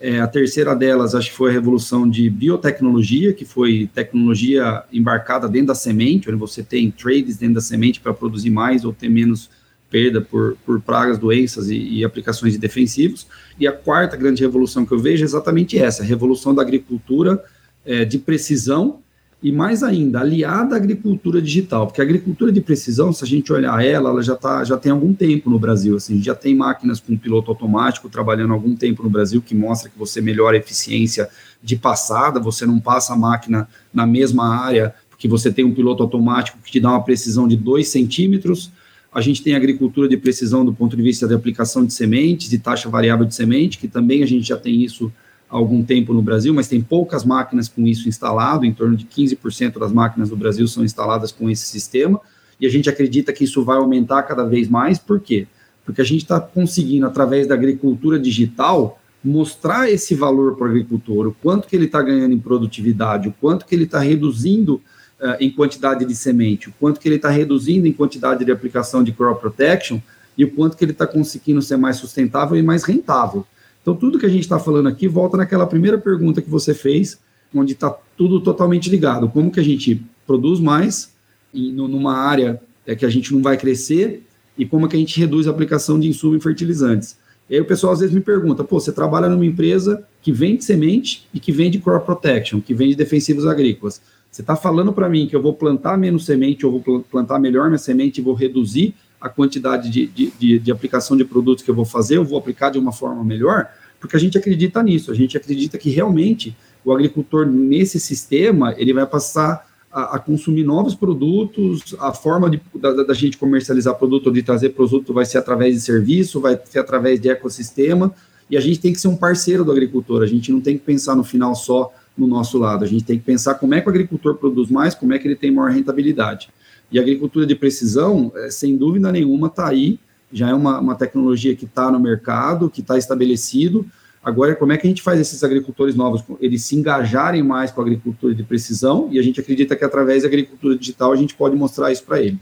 [0.00, 5.46] É, a terceira delas, acho que foi a revolução de biotecnologia, que foi tecnologia embarcada
[5.46, 9.10] dentro da semente, onde você tem trades dentro da semente para produzir mais ou ter
[9.10, 9.50] menos
[9.90, 13.26] perda por, por pragas, doenças e, e, aplicações de defensivos.
[13.58, 17.42] E a quarta grande revolução que eu vejo é exatamente essa, a revolução da agricultura
[17.84, 19.00] é, de precisão,
[19.42, 23.50] e mais ainda, aliada à agricultura digital, porque a agricultura de precisão, se a gente
[23.50, 27.00] olhar ela, ela já, tá, já tem algum tempo no Brasil, assim, já tem máquinas
[27.00, 31.28] com piloto automático trabalhando algum tempo no Brasil, que mostra que você melhora a eficiência
[31.62, 36.02] de passada, você não passa a máquina na mesma área, porque você tem um piloto
[36.02, 38.70] automático que te dá uma precisão de 2 centímetros,
[39.12, 42.58] a gente tem agricultura de precisão do ponto de vista de aplicação de sementes, de
[42.58, 45.10] taxa variável de semente, que também a gente já tem isso
[45.50, 49.78] algum tempo no Brasil, mas tem poucas máquinas com isso instalado, em torno de 15%
[49.78, 52.20] das máquinas do Brasil são instaladas com esse sistema,
[52.60, 55.46] e a gente acredita que isso vai aumentar cada vez mais, por quê?
[55.84, 61.26] Porque a gente está conseguindo, através da agricultura digital, mostrar esse valor para o agricultor,
[61.26, 64.74] o quanto que ele está ganhando em produtividade, o quanto que ele está reduzindo
[65.20, 69.02] uh, em quantidade de semente, o quanto que ele está reduzindo em quantidade de aplicação
[69.02, 69.98] de crop protection,
[70.38, 73.44] e o quanto que ele está conseguindo ser mais sustentável e mais rentável.
[73.82, 77.18] Então, tudo que a gente está falando aqui volta naquela primeira pergunta que você fez,
[77.54, 79.28] onde está tudo totalmente ligado.
[79.28, 81.12] Como que a gente produz mais
[81.52, 84.22] em, numa área é, que a gente não vai crescer
[84.56, 87.18] e como que a gente reduz a aplicação de insumo e fertilizantes.
[87.48, 90.64] E aí o pessoal às vezes me pergunta, pô, você trabalha numa empresa que vende
[90.64, 94.00] semente e que vende crop protection, que vende defensivos agrícolas.
[94.30, 97.66] Você está falando para mim que eu vou plantar menos semente, eu vou plantar melhor
[97.66, 101.70] minha semente e vou reduzir a quantidade de, de, de, de, aplicação de produtos que
[101.70, 103.68] eu vou fazer, eu vou aplicar de uma forma melhor,
[104.00, 108.94] porque a gente acredita nisso, a gente acredita que realmente o agricultor nesse sistema ele
[108.94, 114.30] vai passar a, a consumir novos produtos, a forma de, da, da, gente comercializar produto
[114.30, 118.14] de trazer produto vai ser através de serviço, vai ser através de ecossistema,
[118.48, 120.84] e a gente tem que ser um parceiro do agricultor, a gente não tem que
[120.84, 123.86] pensar no final só no nosso lado, a gente tem que pensar como é que
[123.86, 126.48] o agricultor produz mais, como é que ele tem maior rentabilidade.
[126.90, 129.98] E a agricultura de precisão, é, sem dúvida nenhuma, está aí,
[130.32, 133.86] já é uma, uma tecnologia que está no mercado, que está estabelecido.
[134.22, 137.80] Agora, como é que a gente faz esses agricultores novos, eles se engajarem mais com
[137.80, 141.34] a agricultura de precisão, e a gente acredita que através da agricultura digital a gente
[141.34, 142.38] pode mostrar isso para ele.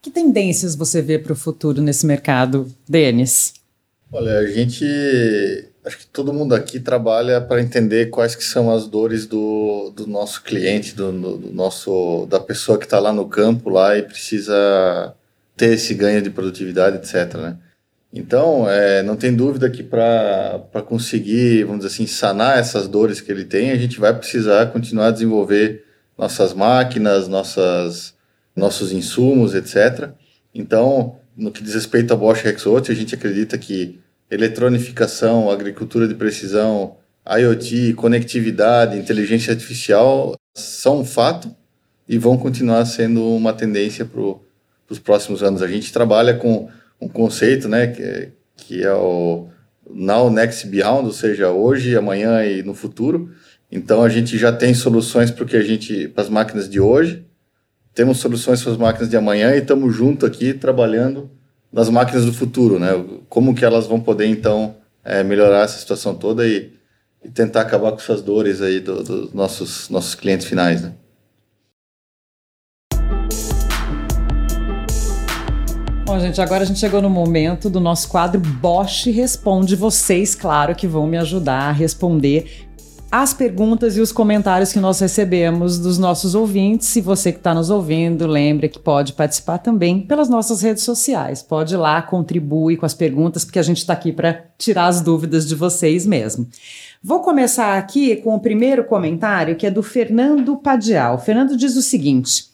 [0.00, 3.54] Que tendências você vê para o futuro nesse mercado, Denis?
[4.12, 4.84] Olha, a gente
[5.84, 10.06] acho que todo mundo aqui trabalha para entender quais que são as dores do, do
[10.06, 15.14] nosso cliente, do, do nosso da pessoa que está lá no campo lá e precisa
[15.56, 17.34] ter esse ganho de produtividade, etc.
[17.34, 17.56] Né?
[18.12, 23.30] Então, é, não tem dúvida que para conseguir, vamos dizer assim, sanar essas dores que
[23.30, 25.84] ele tem, a gente vai precisar continuar a desenvolver
[26.16, 28.14] nossas máquinas, nossas,
[28.54, 30.10] nossos insumos, etc.
[30.54, 36.14] Então, no que diz respeito à Bosch Rexroth, a gente acredita que eletronificação, agricultura de
[36.14, 36.96] precisão,
[37.26, 41.54] IoT, conectividade, inteligência artificial são um fato
[42.08, 44.20] e vão continuar sendo uma tendência para
[44.90, 45.62] os próximos anos.
[45.62, 46.68] A gente trabalha com
[47.00, 49.48] um conceito, né, que, que é o
[49.90, 53.30] Now, Next, Beyond, ou seja, hoje, amanhã e no futuro.
[53.70, 57.24] Então a gente já tem soluções para as máquinas de hoje,
[57.94, 61.30] temos soluções para as máquinas de amanhã e estamos junto aqui trabalhando
[61.74, 62.90] das máquinas do futuro, né?
[63.28, 66.72] Como que elas vão poder, então, é, melhorar essa situação toda e,
[67.22, 70.92] e, tentar acabar com essas dores aí dos do nossos, nossos clientes finais, né?
[76.06, 79.74] Bom, gente, agora a gente chegou no momento do nosso quadro Bosch Responde.
[79.74, 82.68] Vocês, claro, que vão me ajudar a responder
[83.16, 86.88] as perguntas e os comentários que nós recebemos dos nossos ouvintes.
[86.88, 91.40] Se você que está nos ouvindo, lembre que pode participar também pelas nossas redes sociais.
[91.40, 95.00] Pode ir lá, contribui com as perguntas, porque a gente está aqui para tirar as
[95.00, 96.48] dúvidas de vocês mesmo.
[97.00, 101.14] Vou começar aqui com o primeiro comentário, que é do Fernando Padial.
[101.14, 102.52] O Fernando diz o seguinte.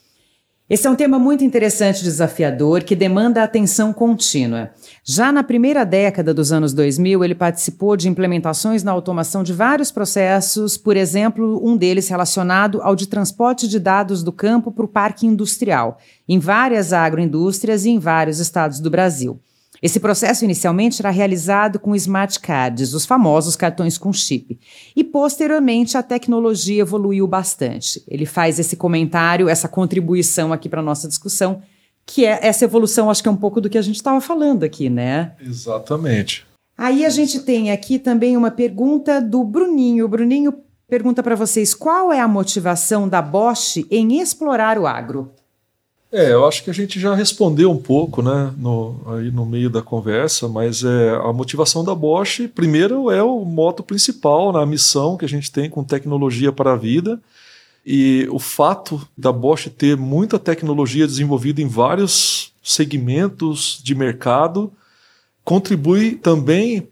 [0.70, 4.70] Esse é um tema muito interessante e desafiador que demanda atenção contínua.
[5.02, 9.90] Já na primeira década dos anos 2000, ele participou de implementações na automação de vários
[9.90, 14.88] processos, por exemplo, um deles relacionado ao de transporte de dados do campo para o
[14.88, 15.98] parque industrial,
[16.28, 19.40] em várias agroindústrias e em vários estados do Brasil.
[19.82, 24.58] Esse processo inicialmente era realizado com smart cards, os famosos cartões com chip.
[24.94, 28.02] E posteriormente a tecnologia evoluiu bastante.
[28.06, 31.62] Ele faz esse comentário, essa contribuição aqui para a nossa discussão,
[32.04, 34.64] que é essa evolução, acho que é um pouco do que a gente estava falando
[34.64, 35.32] aqui, né?
[35.40, 36.46] Exatamente.
[36.76, 40.06] Aí a gente tem aqui também uma pergunta do Bruninho.
[40.06, 40.54] O Bruninho
[40.88, 45.32] pergunta para vocês qual é a motivação da Bosch em explorar o agro?
[46.12, 49.70] É, eu acho que a gente já respondeu um pouco, né, no, aí no meio
[49.70, 54.66] da conversa, mas é, a motivação da Bosch, primeiro, é o moto principal, na né,
[54.66, 57.20] missão que a gente tem com tecnologia para a vida,
[57.86, 64.72] e o fato da Bosch ter muita tecnologia desenvolvida em vários segmentos de mercado
[65.44, 66.88] contribui também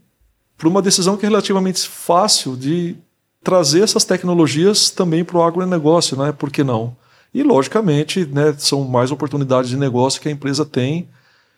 [0.56, 2.96] para uma decisão que é relativamente fácil de
[3.42, 6.32] trazer essas tecnologias também para o agronegócio, né?
[6.32, 6.96] Por que não?
[7.32, 11.08] E, logicamente, né, são mais oportunidades de negócio que a empresa tem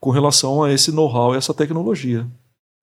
[0.00, 2.26] com relação a esse know-how e essa tecnologia.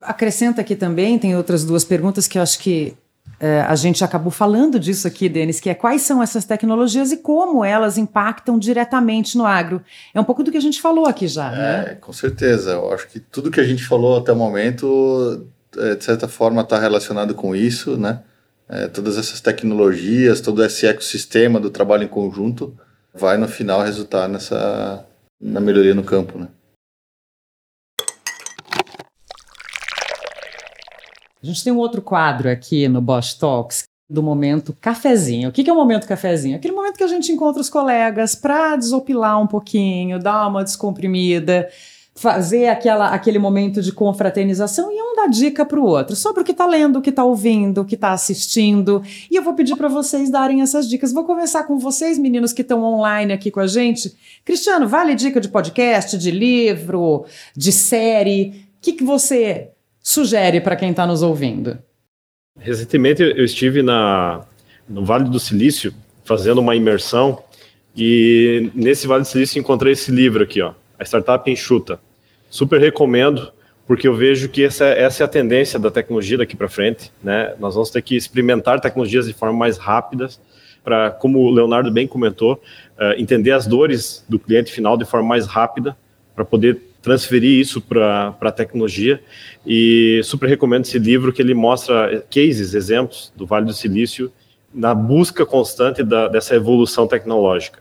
[0.01, 2.95] Acrescenta aqui também, tem outras duas perguntas que eu acho que
[3.39, 7.17] é, a gente acabou falando disso aqui, Denis, que é quais são essas tecnologias e
[7.17, 9.81] como elas impactam diretamente no agro.
[10.13, 11.97] É um pouco do que a gente falou aqui já, é, né?
[12.01, 12.71] Com certeza.
[12.71, 15.45] Eu acho que tudo que a gente falou até o momento,
[15.77, 18.21] é, de certa forma, está relacionado com isso, né?
[18.69, 22.77] É, todas essas tecnologias, todo esse ecossistema do trabalho em conjunto
[23.13, 25.05] vai no final resultar nessa
[25.39, 26.47] na melhoria no campo, né?
[31.41, 35.49] A gente tem um outro quadro aqui no Bosch Talks do momento cafezinho.
[35.49, 36.57] O que é o momento cafezinho?
[36.57, 41.69] Aquele momento que a gente encontra os colegas para desopilar um pouquinho, dar uma descomprimida,
[42.15, 46.51] fazer aquela, aquele momento de confraternização e um dica para o outro sobre o que
[46.51, 49.01] está lendo, o que está ouvindo, o que está assistindo.
[49.29, 51.13] E eu vou pedir para vocês darem essas dicas.
[51.13, 54.15] Vou começar com vocês, meninos que estão online aqui com a gente.
[54.43, 57.25] Cristiano, vale dica de podcast, de livro,
[57.55, 58.65] de série?
[58.77, 59.69] O que, que você
[60.01, 61.77] sugere para quem está nos ouvindo?
[62.59, 64.45] Recentemente eu estive na,
[64.87, 67.41] no Vale do Silício fazendo uma imersão
[67.95, 71.99] e nesse Vale do Silício encontrei esse livro aqui, ó, a Startup Enxuta.
[72.49, 73.51] Super recomendo
[73.87, 77.55] porque eu vejo que essa, essa é a tendência da tecnologia daqui para frente, né?
[77.57, 80.27] Nós vamos ter que experimentar tecnologias de forma mais rápida
[80.83, 82.61] para, como o Leonardo bem comentou,
[82.99, 85.97] uh, entender as dores do cliente final de forma mais rápida
[86.35, 89.21] para poder transferir isso para a tecnologia.
[89.65, 94.31] E super recomendo esse livro que ele mostra cases, exemplos do Vale do Silício
[94.73, 97.79] na busca constante da, dessa evolução tecnológica.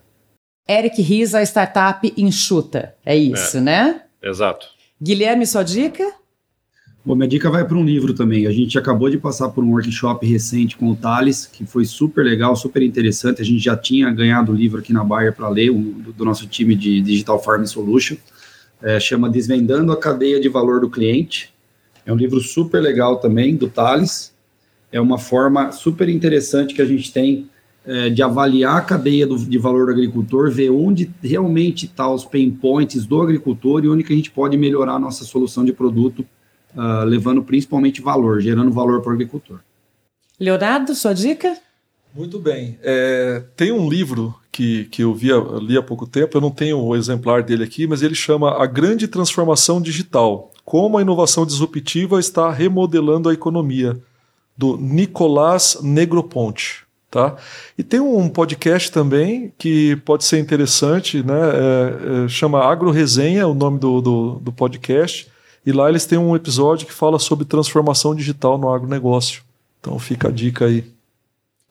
[0.68, 2.94] Eric Ries, a startup enxuta.
[3.04, 4.02] É isso, é, né?
[4.22, 4.75] Exato.
[5.00, 6.04] Guilherme, sua dica?
[7.04, 8.46] Bom, minha dica vai para um livro também.
[8.46, 12.24] A gente acabou de passar por um workshop recente com o Thales, que foi super
[12.24, 13.40] legal, super interessante.
[13.40, 16.24] A gente já tinha ganhado o livro aqui na Bayer para ler, um, do, do,
[16.24, 18.16] nosso time de Digital Farming Solution
[18.82, 21.52] é, chama Desvendando a Cadeia de Valor do Cliente.
[22.04, 24.34] É um livro super legal também, do Thales.
[24.92, 27.48] É uma forma super interessante que a gente tem
[27.86, 32.14] é, de avaliar a cadeia do, de valor do agricultor, ver onde realmente estão tá
[32.14, 35.64] os pain points do agricultor e onde que a gente pode melhorar a nossa solução
[35.64, 36.26] de produto,
[36.74, 39.60] uh, levando principalmente valor, gerando valor para o agricultor.
[40.38, 41.56] Leonardo, sua dica?
[42.14, 42.78] Muito bem.
[42.82, 46.78] É, tem um livro que, que eu via, li há pouco tempo, eu não tenho
[46.78, 52.18] o exemplar dele aqui, mas ele chama A Grande Transformação Digital: Como a Inovação Disruptiva
[52.18, 54.00] está Remodelando a Economia,
[54.56, 56.85] do Nicolás Negroponte.
[57.16, 57.34] Tá?
[57.78, 61.32] E tem um podcast também que pode ser interessante, né?
[61.34, 65.26] É, é, chama Agro Resenha, o nome do, do, do podcast,
[65.64, 69.42] e lá eles têm um episódio que fala sobre transformação digital no agronegócio.
[69.80, 70.84] Então fica a dica aí.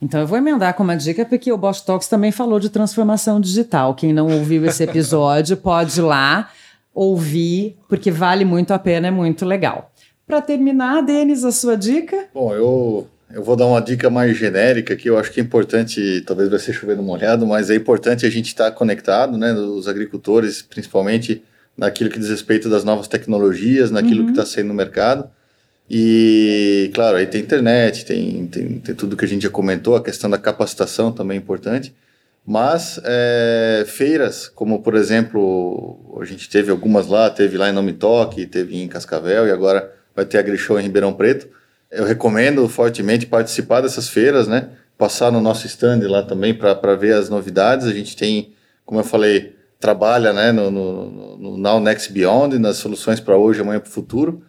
[0.01, 3.39] Então eu vou emendar com uma dica, porque o Bosch Talks também falou de transformação
[3.39, 3.93] digital.
[3.93, 6.49] Quem não ouviu esse episódio pode ir lá
[6.91, 9.91] ouvir, porque vale muito a pena, é muito legal.
[10.25, 12.29] Para terminar, Denis, a sua dica?
[12.33, 16.23] Bom, eu, eu vou dar uma dica mais genérica que eu acho que é importante,
[16.25, 20.61] talvez vai ser chovendo molhado, mas é importante a gente estar conectado, né, os agricultores,
[20.61, 21.43] principalmente
[21.77, 24.25] naquilo que diz respeito das novas tecnologias, naquilo uhum.
[24.27, 25.29] que está saindo no mercado.
[25.89, 30.01] E, claro, aí tem internet, tem, tem, tem, tudo que a gente já comentou, a
[30.01, 31.93] questão da capacitação também é importante.
[32.47, 37.91] Mas é, feiras, como por exemplo, a gente teve algumas lá, teve lá em Nome
[37.91, 41.49] Toque, teve em Cascavel e agora vai ter a Grishow em Ribeirão Preto.
[41.95, 44.69] Eu recomendo fortemente participar dessas feiras, né?
[44.97, 47.87] Passar no nosso stand lá também para ver as novidades.
[47.87, 48.53] A gente tem,
[48.85, 53.61] como eu falei, trabalha né, no, no, no Now Next Beyond, nas soluções para hoje,
[53.61, 54.41] amanhã para o futuro.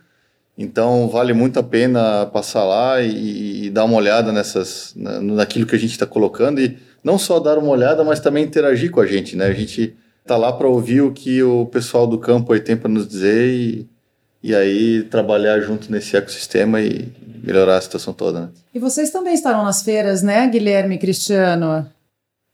[0.58, 5.66] Então vale muito a pena passar lá e, e dar uma olhada nessas, na, naquilo
[5.66, 9.00] que a gente está colocando e não só dar uma olhada, mas também interagir com
[9.00, 9.46] a gente, né?
[9.46, 9.94] A gente
[10.24, 13.48] tá lá para ouvir o que o pessoal do campo aí tem para nos dizer
[13.48, 13.88] e,
[14.42, 17.08] e aí trabalhar junto nesse ecossistema e
[17.42, 18.40] melhorar a situação toda.
[18.40, 18.48] Né?
[18.74, 21.86] E vocês também estarão nas feiras, né, Guilherme e Cristiano?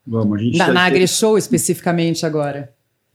[0.06, 2.72] Vamos, a gente na, na AgriShow especificamente agora.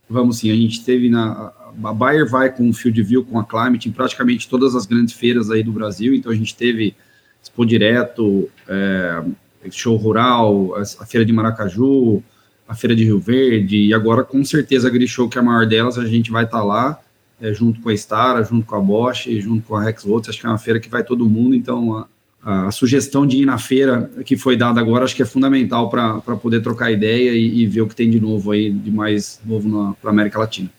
[0.08, 1.52] Vamos sim, a gente teve na
[1.84, 5.14] a Bayer vai com o Field View, com a Climate, em praticamente todas as grandes
[5.14, 6.14] feiras aí do Brasil.
[6.14, 6.94] Então a gente teve
[7.42, 9.22] Expo Direto, é,
[9.70, 12.22] Show Rural, a, a, Feira de Maracaju,
[12.66, 15.66] a Feira de Rio Verde, e agora com certeza a Grishow, que é a maior
[15.66, 17.00] delas, a gente vai estar tá lá,
[17.40, 20.46] é, junto com a Stara, junto com a Bosch, junto com a Rexvolts, acho que
[20.46, 22.06] é uma feira que vai todo mundo, então
[22.42, 25.88] a, a, sugestão de ir na feira que foi dada agora, acho que é fundamental
[25.88, 29.40] para poder trocar ideia e, e, ver o que tem de novo aí, de mais
[29.44, 30.70] novo para a América Latina.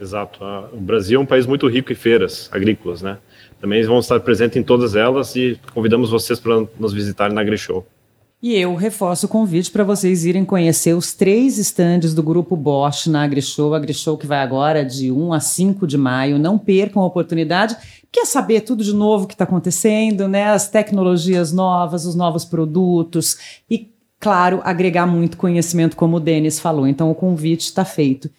[0.00, 0.44] Exato.
[0.72, 3.18] O Brasil é um país muito rico em feiras agrícolas, né?
[3.60, 7.84] Também vamos estar presentes em todas elas e convidamos vocês para nos visitarem na AgriShow.
[8.40, 13.08] E eu reforço o convite para vocês irem conhecer os três estandes do Grupo Bosch
[13.08, 13.74] na AgriShow.
[13.74, 16.38] AgriShow que vai agora de 1 a 5 de maio.
[16.38, 17.76] Não percam a oportunidade.
[18.12, 20.44] Quer saber tudo de novo que está acontecendo, né?
[20.44, 23.36] As tecnologias novas, os novos produtos
[23.68, 26.86] e, claro, agregar muito conhecimento, como o Denis falou.
[26.86, 28.30] Então, o convite está feito.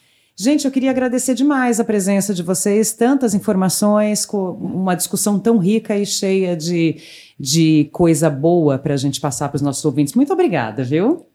[0.41, 5.97] Gente, eu queria agradecer demais a presença de vocês, tantas informações, uma discussão tão rica
[5.97, 6.95] e cheia de,
[7.37, 10.13] de coisa boa para a gente passar para os nossos ouvintes.
[10.13, 11.25] Muito obrigada, viu?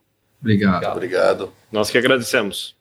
[0.41, 0.91] Obrigado.
[0.91, 1.53] Obrigado.
[1.71, 2.75] Nós que agradecemos.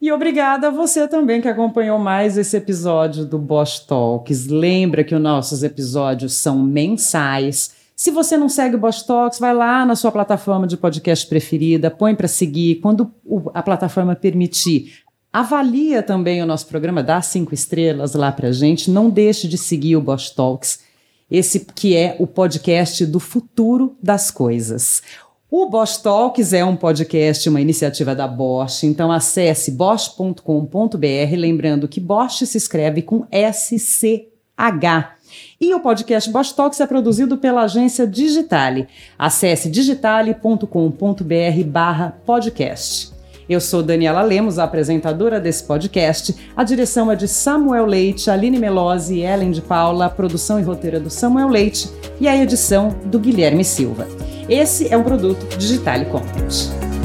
[0.00, 4.46] E obrigada a você também que acompanhou mais esse episódio do Bosch Talks.
[4.46, 7.74] Lembra que os nossos episódios são mensais.
[7.96, 11.90] Se você não segue o Bosch Talks, vai lá na sua plataforma de podcast preferida,
[11.90, 12.76] põe para seguir.
[12.76, 13.10] Quando
[13.52, 15.05] a plataforma permitir,
[15.36, 18.90] Avalia também o nosso programa, dá cinco estrelas lá para gente.
[18.90, 20.78] Não deixe de seguir o Bosch Talks,
[21.30, 25.02] esse que é o podcast do futuro das coisas.
[25.50, 32.00] O Bosch Talks é um podcast, uma iniciativa da Bosch, então acesse bosch.com.br, lembrando que
[32.00, 34.24] Bosch se escreve com SCH.
[35.60, 38.88] E o podcast Bosch Talks é produzido pela agência Digitale.
[39.18, 43.15] Acesse digitale.com.br barra podcast.
[43.48, 46.34] Eu sou Daniela Lemos, a apresentadora desse podcast.
[46.56, 50.96] A direção é de Samuel Leite, Aline Melosi e Ellen de Paula, produção e roteiro
[50.96, 51.88] é do Samuel Leite
[52.20, 54.08] e a edição do Guilherme Silva.
[54.48, 56.95] Esse é um produto Digitale Content.